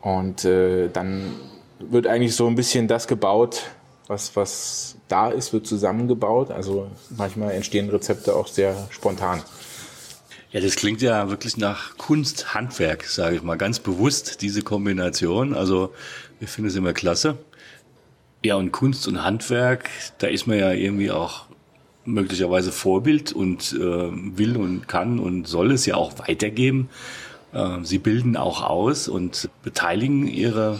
Und 0.00 0.44
äh, 0.44 0.88
dann 0.88 1.34
wird 1.78 2.06
eigentlich 2.06 2.34
so 2.34 2.46
ein 2.46 2.54
bisschen 2.54 2.88
das 2.88 3.06
gebaut, 3.06 3.70
was, 4.06 4.34
was 4.36 4.93
da 5.08 5.28
ist, 5.28 5.52
wird 5.52 5.66
zusammengebaut. 5.66 6.50
Also 6.50 6.90
manchmal 7.16 7.52
entstehen 7.52 7.90
Rezepte 7.90 8.34
auch 8.34 8.46
sehr 8.46 8.88
spontan. 8.90 9.42
Ja, 10.52 10.60
das 10.60 10.76
klingt 10.76 11.02
ja 11.02 11.30
wirklich 11.30 11.56
nach 11.56 11.96
Kunst, 11.96 12.54
Handwerk, 12.54 13.04
sage 13.04 13.36
ich 13.36 13.42
mal, 13.42 13.56
ganz 13.56 13.80
bewusst, 13.80 14.40
diese 14.40 14.62
Kombination. 14.62 15.52
Also 15.52 15.92
ich 16.40 16.48
finde 16.48 16.70
es 16.70 16.76
immer 16.76 16.92
klasse. 16.92 17.38
Ja, 18.44 18.56
und 18.56 18.70
Kunst 18.70 19.08
und 19.08 19.24
Handwerk, 19.24 19.90
da 20.18 20.28
ist 20.28 20.46
man 20.46 20.58
ja 20.58 20.70
irgendwie 20.70 21.10
auch 21.10 21.46
möglicherweise 22.04 22.70
Vorbild 22.70 23.32
und 23.32 23.72
äh, 23.72 23.78
will 23.80 24.56
und 24.56 24.86
kann 24.86 25.18
und 25.18 25.48
soll 25.48 25.72
es 25.72 25.86
ja 25.86 25.96
auch 25.96 26.18
weitergeben. 26.18 26.88
Äh, 27.52 27.78
Sie 27.82 27.98
bilden 27.98 28.36
auch 28.36 28.62
aus 28.62 29.08
und 29.08 29.48
beteiligen 29.62 30.26
ihre 30.26 30.78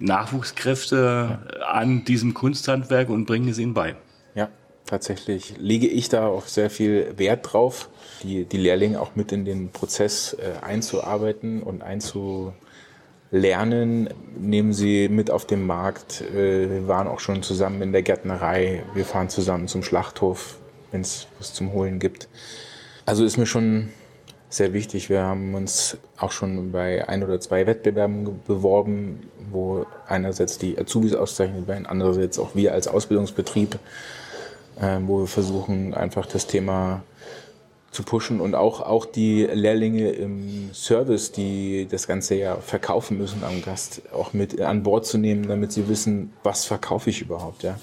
Nachwuchskräfte 0.00 1.38
an 1.66 2.04
diesem 2.04 2.34
Kunsthandwerk 2.34 3.08
und 3.10 3.26
bringen 3.26 3.48
es 3.48 3.58
ihnen 3.58 3.74
bei. 3.74 3.96
Ja, 4.34 4.48
tatsächlich 4.86 5.54
lege 5.58 5.86
ich 5.86 6.08
da 6.08 6.26
auch 6.26 6.46
sehr 6.46 6.70
viel 6.70 7.14
Wert 7.16 7.52
drauf, 7.52 7.90
die, 8.22 8.44
die 8.44 8.56
Lehrlinge 8.56 9.00
auch 9.00 9.14
mit 9.14 9.30
in 9.32 9.44
den 9.44 9.70
Prozess 9.70 10.34
äh, 10.34 10.64
einzuarbeiten 10.64 11.62
und 11.62 11.82
einzulernen. 11.82 12.54
Nehmen 14.38 14.72
sie 14.72 15.08
mit 15.08 15.30
auf 15.30 15.46
den 15.46 15.66
Markt. 15.66 16.22
Äh, 16.22 16.70
wir 16.70 16.88
waren 16.88 17.06
auch 17.06 17.20
schon 17.20 17.42
zusammen 17.42 17.82
in 17.82 17.92
der 17.92 18.02
Gärtnerei. 18.02 18.82
Wir 18.94 19.04
fahren 19.04 19.28
zusammen 19.28 19.68
zum 19.68 19.82
Schlachthof, 19.82 20.56
wenn 20.90 21.02
es 21.02 21.26
was 21.38 21.52
zum 21.52 21.72
Holen 21.72 21.98
gibt. 21.98 22.28
Also 23.04 23.24
ist 23.24 23.36
mir 23.36 23.46
schon 23.46 23.90
sehr 24.50 24.72
wichtig. 24.72 25.08
Wir 25.08 25.22
haben 25.22 25.54
uns 25.54 25.96
auch 26.18 26.32
schon 26.32 26.72
bei 26.72 27.08
ein 27.08 27.22
oder 27.22 27.40
zwei 27.40 27.66
Wettbewerben 27.66 28.40
beworben, 28.46 29.30
wo 29.50 29.86
einerseits 30.06 30.58
die 30.58 30.78
Azubis 30.78 31.14
auszeichnet 31.14 31.66
werden, 31.66 31.86
andererseits 31.86 32.38
auch 32.38 32.54
wir 32.54 32.74
als 32.74 32.88
Ausbildungsbetrieb, 32.88 33.78
äh, 34.80 34.98
wo 35.02 35.20
wir 35.20 35.26
versuchen, 35.26 35.94
einfach 35.94 36.26
das 36.26 36.46
Thema 36.46 37.02
zu 37.92 38.02
pushen 38.04 38.40
und 38.40 38.54
auch, 38.54 38.80
auch 38.80 39.04
die 39.04 39.44
Lehrlinge 39.44 40.10
im 40.10 40.70
Service, 40.72 41.32
die 41.32 41.88
das 41.90 42.06
ganze 42.06 42.36
ja 42.36 42.56
verkaufen 42.56 43.18
müssen 43.18 43.42
am 43.42 43.62
Gast, 43.62 44.02
auch 44.12 44.32
mit 44.32 44.60
an 44.60 44.82
Bord 44.82 45.06
zu 45.06 45.18
nehmen, 45.18 45.48
damit 45.48 45.72
sie 45.72 45.88
wissen, 45.88 46.32
was 46.42 46.64
verkaufe 46.64 47.10
ich 47.10 47.22
überhaupt, 47.22 47.62
ja. 47.62 47.78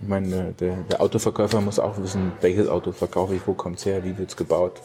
Ich 0.00 0.06
meine, 0.06 0.54
der, 0.60 0.76
der 0.76 1.00
Autoverkäufer 1.00 1.60
muss 1.60 1.80
auch 1.80 2.00
wissen, 2.00 2.32
welches 2.40 2.68
Auto 2.68 2.92
verkaufe 2.92 3.34
ich, 3.34 3.46
wo 3.46 3.52
kommt's 3.52 3.84
her, 3.84 4.04
wie 4.04 4.16
wird's 4.16 4.36
gebaut. 4.36 4.80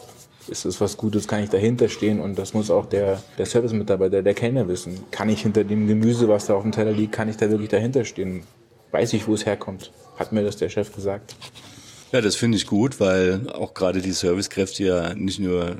Ist 0.48 0.64
es 0.64 0.80
was 0.80 0.96
Gutes, 0.96 1.26
kann 1.26 1.42
ich 1.42 1.50
dahinter 1.50 1.88
stehen 1.88 2.20
und 2.20 2.38
das 2.38 2.52
muss 2.52 2.70
auch 2.70 2.86
der, 2.86 3.22
der 3.38 3.46
Servicemitarbeiter, 3.46 4.22
der 4.22 4.34
Kellner 4.34 4.68
wissen. 4.68 5.04
Kann 5.10 5.28
ich 5.28 5.42
hinter 5.42 5.64
dem 5.64 5.86
Gemüse, 5.86 6.28
was 6.28 6.46
da 6.46 6.54
auf 6.54 6.62
dem 6.62 6.72
Teller 6.72 6.92
liegt, 6.92 7.12
kann 7.12 7.28
ich 7.28 7.36
da 7.36 7.48
wirklich 7.48 7.70
dahinter 7.70 8.04
stehen? 8.04 8.42
Weiß 8.90 9.12
ich, 9.14 9.26
wo 9.26 9.34
es 9.34 9.46
herkommt? 9.46 9.90
Hat 10.16 10.32
mir 10.32 10.44
das 10.44 10.56
der 10.56 10.68
Chef 10.68 10.94
gesagt? 10.94 11.34
Ja, 12.12 12.20
das 12.20 12.36
finde 12.36 12.56
ich 12.58 12.66
gut, 12.66 13.00
weil 13.00 13.50
auch 13.50 13.74
gerade 13.74 14.00
die 14.00 14.12
Servicekräfte 14.12 14.84
ja 14.84 15.14
nicht 15.14 15.40
nur 15.40 15.76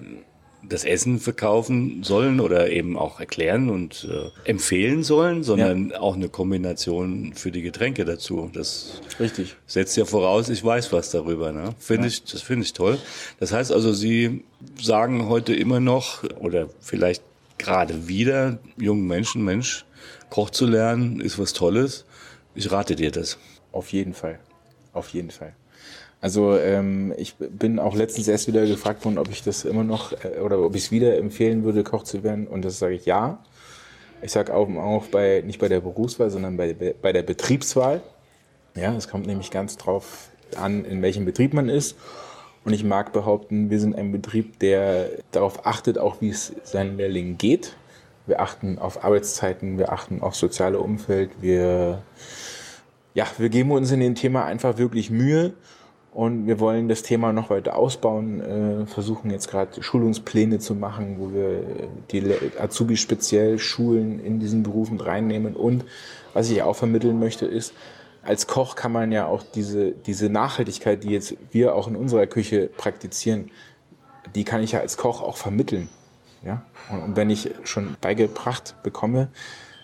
das 0.68 0.84
Essen 0.84 1.18
verkaufen 1.18 2.02
sollen 2.02 2.40
oder 2.40 2.70
eben 2.70 2.98
auch 2.98 3.20
erklären 3.20 3.70
und 3.70 4.08
äh, 4.10 4.48
empfehlen 4.48 5.02
sollen, 5.02 5.42
sondern 5.42 5.92
auch 5.92 6.14
eine 6.14 6.28
Kombination 6.28 7.32
für 7.34 7.50
die 7.50 7.62
Getränke 7.62 8.04
dazu. 8.04 8.50
Das 8.52 9.00
Richtig. 9.20 9.56
setzt 9.66 9.96
ja 9.96 10.04
voraus, 10.04 10.48
ich 10.48 10.64
weiß 10.64 10.92
was 10.92 11.10
darüber. 11.10 11.52
Ne? 11.52 11.74
Finde 11.78 12.08
ich, 12.08 12.24
das 12.24 12.42
finde 12.42 12.64
ich 12.64 12.72
toll. 12.72 12.98
Das 13.40 13.52
heißt 13.52 13.72
also, 13.72 13.92
Sie 13.92 14.44
sagen 14.80 15.28
heute 15.28 15.54
immer 15.54 15.80
noch 15.80 16.24
oder 16.40 16.68
vielleicht 16.80 17.22
gerade 17.58 18.08
wieder 18.08 18.58
jungen 18.76 19.06
Menschen, 19.06 19.44
Mensch, 19.44 19.84
Koch 20.30 20.50
zu 20.50 20.66
lernen 20.66 21.20
ist 21.20 21.38
was 21.38 21.52
Tolles. 21.52 22.04
Ich 22.54 22.70
rate 22.70 22.96
dir 22.96 23.10
das. 23.10 23.38
Auf 23.72 23.92
jeden 23.92 24.14
Fall. 24.14 24.40
Auf 24.92 25.08
jeden 25.10 25.30
Fall. 25.30 25.54
Also 26.24 26.56
ähm, 26.56 27.12
ich 27.18 27.34
bin 27.36 27.78
auch 27.78 27.94
letztens 27.94 28.28
erst 28.28 28.46
wieder 28.48 28.64
gefragt 28.64 29.04
worden, 29.04 29.18
ob 29.18 29.28
ich 29.28 29.42
das 29.42 29.66
immer 29.66 29.84
noch 29.84 30.12
äh, 30.24 30.40
oder 30.40 30.58
ob 30.60 30.74
ich 30.74 30.84
es 30.84 30.90
wieder 30.90 31.18
empfehlen 31.18 31.64
würde, 31.64 31.84
Koch 31.84 32.02
zu 32.02 32.22
werden. 32.22 32.46
Und 32.46 32.64
das 32.64 32.78
sage 32.78 32.94
ich 32.94 33.04
ja. 33.04 33.44
Ich 34.22 34.32
sage 34.32 34.54
auch, 34.54 34.66
auch 34.70 35.04
bei 35.08 35.42
nicht 35.44 35.58
bei 35.58 35.68
der 35.68 35.80
Berufswahl, 35.80 36.30
sondern 36.30 36.56
bei, 36.56 36.72
bei 36.72 37.12
der 37.12 37.24
Betriebswahl. 37.24 38.00
Ja, 38.74 38.96
es 38.96 39.06
kommt 39.06 39.26
nämlich 39.26 39.50
ganz 39.50 39.76
drauf 39.76 40.30
an, 40.56 40.86
in 40.86 41.02
welchem 41.02 41.26
Betrieb 41.26 41.52
man 41.52 41.68
ist. 41.68 41.94
Und 42.64 42.72
ich 42.72 42.84
mag 42.84 43.12
behaupten, 43.12 43.68
wir 43.68 43.78
sind 43.78 43.94
ein 43.94 44.10
Betrieb, 44.10 44.58
der 44.60 45.10
darauf 45.30 45.66
achtet, 45.66 45.98
auch 45.98 46.22
wie 46.22 46.30
es 46.30 46.54
seinen 46.62 46.96
Lehrlingen 46.96 47.36
geht. 47.36 47.76
Wir 48.26 48.40
achten 48.40 48.78
auf 48.78 49.04
Arbeitszeiten, 49.04 49.76
wir 49.76 49.92
achten 49.92 50.22
auf 50.22 50.36
soziale 50.36 50.78
Umfeld, 50.78 51.32
wir, 51.42 52.02
ja, 53.12 53.26
wir 53.36 53.50
geben 53.50 53.72
uns 53.72 53.90
in 53.90 54.00
dem 54.00 54.14
Thema 54.14 54.46
einfach 54.46 54.78
wirklich 54.78 55.10
Mühe 55.10 55.52
und 56.14 56.46
wir 56.46 56.60
wollen 56.60 56.88
das 56.88 57.02
Thema 57.02 57.32
noch 57.32 57.50
weiter 57.50 57.76
ausbauen, 57.76 58.40
äh, 58.40 58.86
versuchen 58.86 59.32
jetzt 59.32 59.50
gerade 59.50 59.82
Schulungspläne 59.82 60.60
zu 60.60 60.76
machen, 60.76 61.16
wo 61.18 61.32
wir 61.32 61.64
die 62.12 62.32
Azubi 62.56 62.96
speziell 62.96 63.58
Schulen 63.58 64.20
in 64.20 64.38
diesen 64.38 64.62
Beruf 64.62 64.92
mit 64.92 65.04
reinnehmen. 65.04 65.56
Und 65.56 65.84
was 66.32 66.48
ich 66.50 66.62
auch 66.62 66.76
vermitteln 66.76 67.18
möchte, 67.18 67.46
ist, 67.46 67.74
als 68.22 68.46
Koch 68.46 68.76
kann 68.76 68.92
man 68.92 69.10
ja 69.10 69.26
auch 69.26 69.42
diese, 69.42 69.90
diese 69.90 70.30
Nachhaltigkeit, 70.30 71.02
die 71.02 71.10
jetzt 71.10 71.34
wir 71.50 71.74
auch 71.74 71.88
in 71.88 71.96
unserer 71.96 72.28
Küche 72.28 72.70
praktizieren, 72.76 73.50
die 74.36 74.44
kann 74.44 74.62
ich 74.62 74.72
ja 74.72 74.80
als 74.80 74.96
Koch 74.96 75.20
auch 75.20 75.36
vermitteln. 75.36 75.88
Ja? 76.44 76.62
Und, 76.92 77.02
und 77.02 77.16
wenn 77.16 77.28
ich 77.28 77.50
schon 77.64 77.96
beigebracht 78.00 78.76
bekomme, 78.84 79.30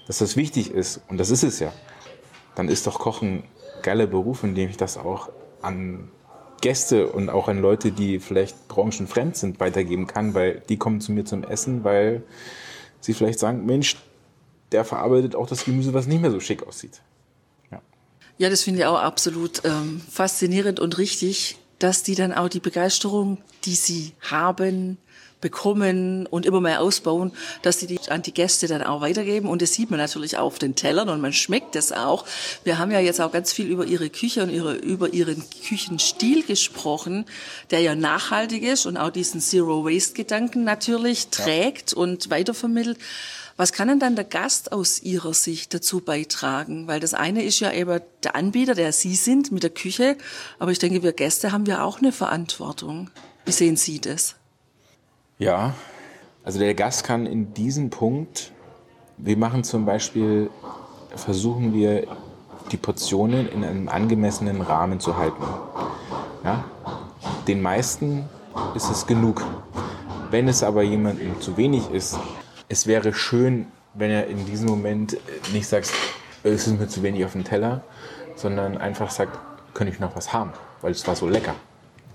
dass 0.06 0.18
das 0.18 0.36
wichtig 0.36 0.72
ist, 0.72 1.00
und 1.08 1.18
das 1.18 1.30
ist 1.30 1.42
es 1.42 1.58
ja, 1.58 1.72
dann 2.54 2.68
ist 2.68 2.86
doch 2.86 3.00
Kochen 3.00 3.42
geiler 3.82 4.06
Beruf, 4.06 4.44
in 4.44 4.54
dem 4.54 4.70
ich 4.70 4.76
das 4.76 4.96
auch 4.96 5.30
an 5.60 6.08
Gäste 6.60 7.08
und 7.08 7.30
auch 7.30 7.48
an 7.48 7.60
Leute, 7.60 7.92
die 7.92 8.18
vielleicht 8.18 8.68
branchenfremd 8.68 9.36
sind, 9.36 9.60
weitergeben 9.60 10.06
kann, 10.06 10.34
weil 10.34 10.62
die 10.68 10.76
kommen 10.76 11.00
zu 11.00 11.12
mir 11.12 11.24
zum 11.24 11.44
Essen, 11.44 11.84
weil 11.84 12.22
sie 13.00 13.14
vielleicht 13.14 13.38
sagen, 13.38 13.66
Mensch, 13.66 13.96
der 14.72 14.84
verarbeitet 14.84 15.34
auch 15.34 15.46
das 15.46 15.64
Gemüse, 15.64 15.94
was 15.94 16.06
nicht 16.06 16.20
mehr 16.20 16.30
so 16.30 16.40
schick 16.40 16.66
aussieht. 16.66 17.00
Ja, 17.70 17.80
ja 18.38 18.50
das 18.50 18.62
finde 18.62 18.80
ich 18.80 18.86
auch 18.86 19.00
absolut 19.00 19.62
ähm, 19.64 20.00
faszinierend 20.10 20.80
und 20.80 20.98
richtig, 20.98 21.58
dass 21.78 22.02
die 22.02 22.14
dann 22.14 22.32
auch 22.32 22.48
die 22.48 22.60
Begeisterung, 22.60 23.38
die 23.64 23.74
sie 23.74 24.12
haben, 24.20 24.98
bekommen 25.40 26.26
und 26.26 26.46
immer 26.46 26.60
mehr 26.60 26.80
ausbauen, 26.80 27.32
dass 27.62 27.80
sie 27.80 27.86
die 27.86 27.98
an 28.08 28.22
die 28.22 28.34
Gäste 28.34 28.66
dann 28.66 28.82
auch 28.82 29.00
weitergeben. 29.00 29.48
Und 29.48 29.62
das 29.62 29.72
sieht 29.72 29.90
man 29.90 29.98
natürlich 29.98 30.36
auch 30.36 30.50
auf 30.50 30.58
den 30.58 30.74
Tellern 30.74 31.08
und 31.08 31.20
man 31.20 31.32
schmeckt 31.32 31.76
das 31.76 31.92
auch. 31.92 32.24
Wir 32.64 32.78
haben 32.78 32.90
ja 32.90 32.98
jetzt 32.98 33.20
auch 33.20 33.30
ganz 33.30 33.52
viel 33.52 33.66
über 33.66 33.84
ihre 33.84 34.10
Küche 34.10 34.42
und 34.42 34.50
ihre, 34.50 34.74
über 34.74 35.12
ihren 35.12 35.44
Küchenstil 35.66 36.42
gesprochen, 36.42 37.24
der 37.70 37.80
ja 37.80 37.94
nachhaltig 37.94 38.64
ist 38.64 38.86
und 38.86 38.96
auch 38.96 39.10
diesen 39.10 39.40
Zero-Waste-Gedanken 39.40 40.64
natürlich 40.64 41.28
trägt 41.28 41.92
ja. 41.92 41.98
und 41.98 42.30
weitervermittelt. 42.30 42.98
Was 43.56 43.72
kann 43.72 43.88
denn 43.88 44.00
dann 44.00 44.16
der 44.16 44.24
Gast 44.24 44.72
aus 44.72 45.02
Ihrer 45.02 45.34
Sicht 45.34 45.74
dazu 45.74 46.00
beitragen? 46.00 46.88
Weil 46.88 46.98
das 46.98 47.14
eine 47.14 47.44
ist 47.44 47.60
ja 47.60 47.70
eben 47.70 48.00
der 48.24 48.34
Anbieter, 48.34 48.74
der 48.74 48.92
Sie 48.92 49.14
sind 49.14 49.52
mit 49.52 49.62
der 49.62 49.70
Küche, 49.70 50.16
aber 50.58 50.72
ich 50.72 50.78
denke, 50.78 51.02
wir 51.02 51.12
Gäste 51.12 51.52
haben 51.52 51.66
ja 51.66 51.84
auch 51.84 51.98
eine 51.98 52.10
Verantwortung. 52.10 53.10
Wie 53.44 53.52
sehen 53.52 53.76
Sie 53.76 54.00
das? 54.00 54.39
Ja, 55.40 55.72
also 56.44 56.58
der 56.58 56.74
Gast 56.74 57.02
kann 57.02 57.24
in 57.24 57.54
diesem 57.54 57.88
Punkt, 57.88 58.52
wir 59.16 59.38
machen 59.38 59.64
zum 59.64 59.86
Beispiel, 59.86 60.50
versuchen 61.16 61.72
wir 61.72 62.06
die 62.70 62.76
Portionen 62.76 63.48
in 63.48 63.64
einem 63.64 63.88
angemessenen 63.88 64.60
Rahmen 64.60 65.00
zu 65.00 65.16
halten. 65.16 65.42
Ja? 66.44 66.62
Den 67.48 67.62
meisten 67.62 68.28
ist 68.74 68.90
es 68.90 69.06
genug. 69.06 69.42
Wenn 70.30 70.46
es 70.46 70.62
aber 70.62 70.82
jemandem 70.82 71.40
zu 71.40 71.56
wenig 71.56 71.90
ist, 71.90 72.18
es 72.68 72.86
wäre 72.86 73.14
schön, 73.14 73.66
wenn 73.94 74.10
er 74.10 74.26
in 74.26 74.44
diesem 74.44 74.68
Moment 74.68 75.16
nicht 75.54 75.66
sagt, 75.66 75.90
es 76.42 76.66
ist 76.66 76.78
mir 76.78 76.86
zu 76.86 77.02
wenig 77.02 77.24
auf 77.24 77.32
dem 77.32 77.44
Teller, 77.44 77.82
sondern 78.36 78.76
einfach 78.76 79.10
sagt, 79.10 79.38
könnte 79.72 79.90
ich 79.90 80.00
noch 80.00 80.14
was 80.14 80.34
haben, 80.34 80.52
weil 80.82 80.90
es 80.90 81.08
war 81.08 81.16
so 81.16 81.26
lecker 81.26 81.54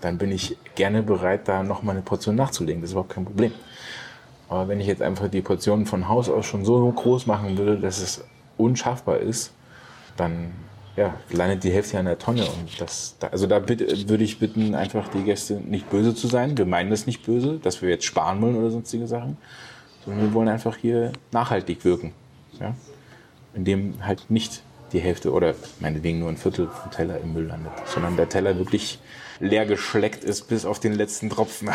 dann 0.01 0.17
bin 0.17 0.31
ich 0.31 0.57
gerne 0.75 1.03
bereit, 1.03 1.47
da 1.47 1.63
nochmal 1.63 1.95
eine 1.95 2.03
Portion 2.03 2.35
nachzulegen. 2.35 2.81
Das 2.81 2.89
ist 2.89 2.93
überhaupt 2.93 3.13
kein 3.13 3.25
Problem. 3.25 3.51
Aber 4.49 4.67
wenn 4.67 4.79
ich 4.79 4.87
jetzt 4.87 5.01
einfach 5.01 5.27
die 5.27 5.41
Portionen 5.41 5.85
von 5.85 6.07
Haus 6.07 6.29
aus 6.29 6.45
schon 6.45 6.65
so 6.65 6.91
groß 6.91 7.25
machen 7.25 7.57
würde, 7.57 7.79
dass 7.79 7.99
es 7.99 8.23
unschaffbar 8.57 9.17
ist, 9.17 9.51
dann 10.17 10.51
ja, 10.95 11.13
landet 11.31 11.63
die 11.63 11.71
Hälfte 11.71 11.99
an 11.99 12.05
der 12.05 12.17
Tonne. 12.17 12.45
Und 12.45 12.79
das, 12.79 13.17
also 13.31 13.47
da 13.47 13.67
würde 13.67 14.23
ich 14.23 14.39
bitten, 14.39 14.75
einfach 14.75 15.07
die 15.09 15.23
Gäste 15.23 15.55
nicht 15.55 15.89
böse 15.89 16.15
zu 16.15 16.27
sein. 16.27 16.57
Wir 16.57 16.65
meinen 16.65 16.89
das 16.89 17.05
nicht 17.05 17.25
böse, 17.25 17.59
dass 17.59 17.81
wir 17.81 17.89
jetzt 17.89 18.05
sparen 18.05 18.41
wollen 18.41 18.55
oder 18.55 18.69
sonstige 18.69 19.07
Sachen, 19.07 19.37
sondern 20.05 20.23
wir 20.23 20.33
wollen 20.33 20.47
einfach 20.47 20.77
hier 20.77 21.11
nachhaltig 21.31 21.83
wirken. 21.83 22.13
Ja? 22.59 22.75
Indem 23.53 24.05
halt 24.05 24.29
nicht 24.29 24.61
die 24.93 24.99
Hälfte 24.99 25.33
oder 25.33 25.55
meinetwegen 25.79 26.19
nur 26.19 26.29
ein 26.29 26.37
Viertel 26.37 26.67
vom 26.67 26.91
Teller 26.91 27.19
im 27.19 27.33
Müll 27.33 27.47
landet, 27.47 27.73
sondern 27.85 28.15
der 28.15 28.29
Teller 28.29 28.57
wirklich 28.57 28.99
leer 29.39 29.65
geschleckt 29.65 30.23
ist 30.23 30.47
bis 30.47 30.65
auf 30.65 30.79
den 30.79 30.93
letzten 30.93 31.29
Tropfen. 31.29 31.69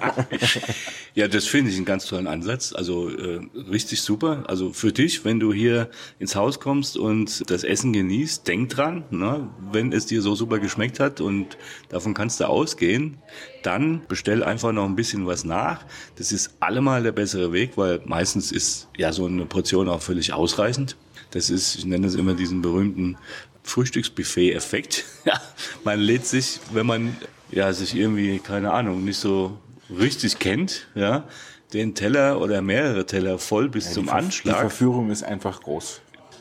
ja, 1.14 1.28
das 1.28 1.46
finde 1.46 1.70
ich 1.70 1.76
einen 1.76 1.84
ganz 1.84 2.06
tollen 2.06 2.26
Ansatz. 2.26 2.72
Also 2.72 3.08
äh, 3.08 3.40
richtig 3.70 4.02
super. 4.02 4.44
Also 4.46 4.72
für 4.72 4.92
dich, 4.92 5.24
wenn 5.24 5.40
du 5.40 5.52
hier 5.52 5.90
ins 6.18 6.36
Haus 6.36 6.60
kommst 6.60 6.96
und 6.96 7.50
das 7.50 7.64
Essen 7.64 7.92
genießt, 7.92 8.46
denk 8.46 8.70
dran, 8.70 9.04
ne, 9.10 9.48
wenn 9.70 9.92
es 9.92 10.06
dir 10.06 10.22
so 10.22 10.34
super 10.34 10.58
geschmeckt 10.58 11.00
hat 11.00 11.20
und 11.20 11.56
davon 11.88 12.14
kannst 12.14 12.40
du 12.40 12.48
ausgehen, 12.48 13.18
dann 13.62 14.02
bestell 14.08 14.42
einfach 14.42 14.72
noch 14.72 14.86
ein 14.86 14.96
bisschen 14.96 15.26
was 15.26 15.44
nach. 15.44 15.84
Das 16.16 16.32
ist 16.32 16.54
allemal 16.60 17.02
der 17.02 17.12
bessere 17.12 17.52
Weg, 17.52 17.76
weil 17.76 18.00
meistens 18.04 18.52
ist 18.52 18.88
ja 18.96 19.12
so 19.12 19.26
eine 19.26 19.46
Portion 19.46 19.88
auch 19.88 20.02
völlig 20.02 20.32
ausreichend. 20.32 20.96
Das 21.30 21.48
ist, 21.48 21.76
ich 21.76 21.84
nenne 21.84 22.06
es 22.06 22.14
immer 22.14 22.34
diesen 22.34 22.60
berühmten 22.60 23.16
Frühstücksbuffet-Effekt. 23.62 25.04
Man 25.84 26.00
lädt 26.00 26.26
sich, 26.26 26.60
wenn 26.72 26.86
man 26.86 27.16
ja 27.50 27.72
sich 27.72 27.94
irgendwie 27.94 28.38
keine 28.38 28.72
Ahnung 28.72 29.04
nicht 29.04 29.18
so 29.18 29.58
richtig 29.90 30.38
kennt, 30.38 30.86
ja, 30.94 31.24
den 31.72 31.94
Teller 31.94 32.40
oder 32.40 32.62
mehrere 32.62 33.06
Teller 33.06 33.38
voll 33.38 33.68
bis 33.68 33.86
ja, 33.86 33.92
zum 33.92 34.08
Anschlag. 34.08 34.54
Die 34.54 34.60
Verführung 34.60 35.10
ist 35.10 35.22
einfach 35.22 35.62
groß. 35.62 36.00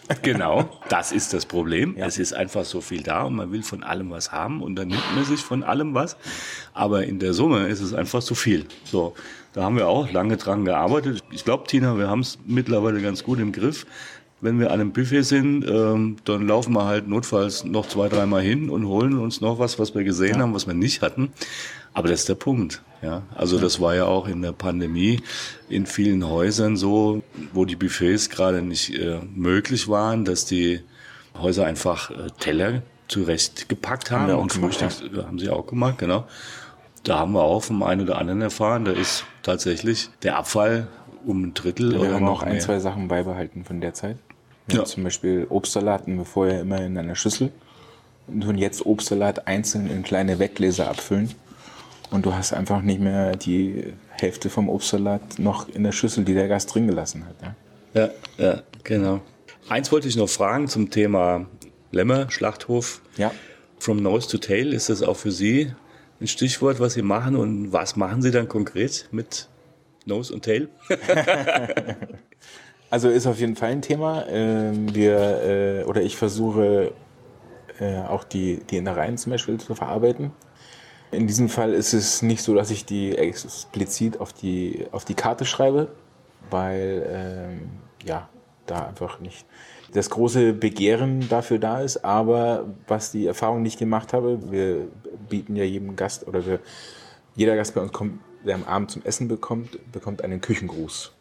Genau, 0.24 0.68
das 0.90 1.12
ist 1.12 1.34
das 1.34 1.46
Problem. 1.46 1.96
Ja. 1.96 2.08
Es 2.08 2.18
ist 2.18 2.34
einfach 2.34 2.66
so 2.66 2.82
viel 2.82 3.04
da 3.04 3.24
und 3.24 3.36
man 3.36 3.52
will 3.52 3.62
von 3.62 3.84
allem 3.84 4.10
was 4.10 4.32
haben 4.32 4.64
und 4.64 4.76
dann 4.76 4.88
nimmt 4.88 5.04
man 5.16 5.24
sich 5.24 5.40
von 5.40 5.64
allem 5.64 5.94
was. 5.94 6.18
Aber 6.74 7.04
in 7.04 7.20
der 7.20 7.34
Summe 7.34 7.68
ist 7.68 7.80
es 7.80 7.94
einfach 7.94 8.24
zu 8.24 8.34
viel. 8.34 8.66
So, 8.86 9.14
da 9.54 9.64
haben 9.64 9.78
wir 9.78 9.88
auch 9.88 10.12
lange 10.12 10.38
dran 10.38 10.66
gearbeitet. 10.66 11.24
Ich 11.32 11.46
glaube, 11.46 11.68
Tina, 11.68 11.98
wir 11.98 12.10
haben 12.10 12.22
es 12.22 12.40
mittlerweile 12.46 13.02
ganz 13.02 13.24
gut 13.24 13.40
im 13.40 13.52
Griff 13.52 13.86
wenn 14.42 14.60
wir 14.60 14.68
an 14.68 14.80
einem 14.80 14.92
Buffet 14.92 15.24
sind, 15.24 15.66
ähm, 15.68 16.18
dann 16.26 16.48
laufen 16.48 16.74
wir 16.74 16.86
halt 16.86 17.08
notfalls 17.08 17.64
noch 17.64 17.88
zwei, 17.88 18.08
dreimal 18.08 18.42
hin 18.42 18.70
und 18.70 18.88
holen 18.88 19.18
uns 19.18 19.42
noch 19.42 19.60
was, 19.60 19.80
was 19.80 19.94
wir 19.96 20.04
gesehen 20.04 20.36
ja. 20.36 20.42
haben, 20.42 20.54
was 20.54 20.68
wir 20.68 20.74
nicht 20.74 21.02
hatten. 21.02 21.34
Aber 21.94 22.08
das 22.08 22.22
ist 22.22 22.30
der 22.30 22.36
Punkt. 22.36 22.82
Ja, 23.02 23.24
also 23.36 23.56
ja. 23.58 23.62
das 23.62 23.80
war 23.80 23.96
ja 23.96 24.06
auch 24.06 24.28
in 24.28 24.42
der 24.42 24.52
Pandemie 24.52 25.22
in 25.70 25.86
vielen 25.86 26.28
Häusern 26.28 26.78
so, 26.78 27.24
wo 27.54 27.66
die 27.66 27.76
Buffets 27.76 28.30
gerade 28.30 28.62
nicht 28.62 28.94
äh, 28.98 29.20
möglich 29.36 29.88
waren, 29.88 30.26
dass 30.26 30.46
die 30.46 30.82
Häuser 31.38 31.66
einfach 31.66 32.12
äh, 32.12 32.28
Teller 32.40 32.82
zurecht 33.08 33.70
gepackt 33.70 34.12
haben. 34.12 34.32
Haben, 34.32 34.40
und 34.40 34.54
gemacht, 34.54 34.82
ja. 34.82 35.24
haben 35.26 35.40
sie 35.40 35.50
auch 35.50 35.66
gemacht, 35.66 35.98
genau. 35.98 36.28
Da 37.04 37.20
haben 37.20 37.32
wir 37.32 37.42
auch 37.42 37.64
vom 37.64 37.82
einen 37.84 38.02
oder 38.02 38.18
anderen 38.18 38.42
erfahren, 38.42 38.86
da 38.86 38.92
ist 38.92 39.24
tatsächlich 39.42 40.10
der 40.22 40.38
Abfall 40.38 40.88
um 41.26 41.44
ein 41.44 41.54
Drittel. 41.54 42.02
Wir 42.02 42.14
haben 42.14 42.26
noch 42.26 42.44
ein, 42.44 42.54
mehr. 42.54 42.62
zwei 42.62 42.80
Sachen 42.80 43.08
beibehalten 43.08 43.64
von 43.64 43.82
der 43.82 43.94
Zeit. 43.94 44.18
Ja. 44.72 44.86
Zum 44.86 45.04
Beispiel 45.04 45.48
Obstsalat 45.50 46.02
hatten 46.02 46.18
wir 46.18 46.26
vorher 46.26 46.62
immer 46.62 46.82
in 46.82 46.98
einer 46.98 47.16
Schüssel 47.16 47.52
und 48.28 48.42
tun 48.42 48.58
jetzt 48.58 48.86
Obstsalat 48.86 49.48
einzeln 49.48 49.90
in 49.90 50.04
kleine 50.04 50.40
Weggläser 50.40 50.90
abfüllen. 50.90 51.34
Und 52.12 52.26
du 52.26 52.34
hast 52.34 52.54
einfach 52.54 52.82
nicht 52.82 53.00
mehr 53.00 53.36
die 53.36 53.94
Hälfte 54.10 54.50
vom 54.50 54.70
Obstsalat 54.70 55.40
noch 55.40 55.70
in 55.70 55.84
der 55.84 55.92
Schüssel, 55.92 56.24
die 56.24 56.34
der 56.34 56.48
Gast 56.48 56.74
drin 56.74 56.88
gelassen 56.88 57.26
hat. 57.26 57.36
Ja, 57.94 58.10
ja, 58.38 58.46
ja 58.46 58.64
genau. 58.84 59.22
Eins 59.70 59.92
wollte 59.92 60.08
ich 60.08 60.16
noch 60.16 60.30
fragen 60.30 60.68
zum 60.68 60.90
Thema 60.90 61.46
Lämmer, 61.92 62.30
Schlachthof. 62.32 63.02
Ja. 63.18 63.32
From 63.80 64.02
Nose 64.02 64.28
to 64.28 64.38
Tail, 64.38 64.74
ist 64.74 64.90
das 64.90 65.02
auch 65.04 65.16
für 65.16 65.32
Sie 65.32 65.72
ein 66.20 66.28
Stichwort, 66.28 66.80
was 66.80 66.94
Sie 66.94 67.02
machen 67.02 67.36
und 67.36 67.72
was 67.72 67.96
machen 67.96 68.22
Sie 68.22 68.32
dann 68.32 68.50
konkret 68.50 69.08
mit 69.12 69.48
Nose 70.10 70.34
und 70.34 70.44
Tail? 70.44 70.70
Also 72.92 73.10
ist 73.10 73.28
auf 73.28 73.40
jeden 73.40 73.56
Fall 73.56 73.70
ein 73.70 73.82
Thema. 73.82 74.26
Ähm, 74.28 74.94
wir 74.96 75.44
äh, 75.44 75.84
oder 75.84 76.02
ich 76.02 76.18
versuche 76.18 76.92
äh, 77.80 78.00
auch 78.00 78.24
die, 78.24 78.62
die 78.70 78.78
Innereien 78.78 79.18
zum 79.18 79.32
Beispiel 79.32 79.60
zu 79.60 79.76
verarbeiten. 79.76 80.32
In 81.12 81.28
diesem 81.28 81.50
Fall 81.50 81.74
ist 81.74 81.94
es 81.94 82.22
nicht 82.22 82.44
so, 82.44 82.54
dass 82.54 82.72
ich 82.72 82.86
die 82.86 83.18
explizit 83.18 84.20
auf 84.20 84.34
die, 84.34 84.86
auf 84.92 85.06
die 85.06 85.16
Karte 85.16 85.46
schreibe, 85.46 85.90
weil 86.50 87.06
ähm, 87.10 87.70
ja, 88.06 88.30
da 88.66 88.88
einfach 88.88 89.20
nicht 89.20 89.46
das 89.94 90.12
große 90.12 90.54
Begehren 90.54 91.28
dafür 91.30 91.58
da 91.58 91.82
ist. 91.82 92.06
Aber 92.06 92.66
was 92.88 93.12
die 93.12 93.26
Erfahrung 93.26 93.64
nicht 93.64 93.80
gemacht 93.80 94.14
habe, 94.14 94.52
wir 94.52 94.88
bieten 95.30 95.56
ja 95.56 95.64
jedem 95.64 95.96
Gast 95.96 96.28
oder 96.28 96.46
wir, 96.46 96.60
jeder 97.36 97.56
Gast 97.56 97.74
bei 97.74 97.82
uns 97.82 97.92
kommt, 97.92 98.20
der 98.46 98.56
am 98.56 98.64
Abend 98.66 98.92
zum 98.92 99.04
Essen 99.06 99.28
bekommt, 99.28 99.78
bekommt 99.92 100.24
einen 100.24 100.42
Küchengruß. 100.42 101.12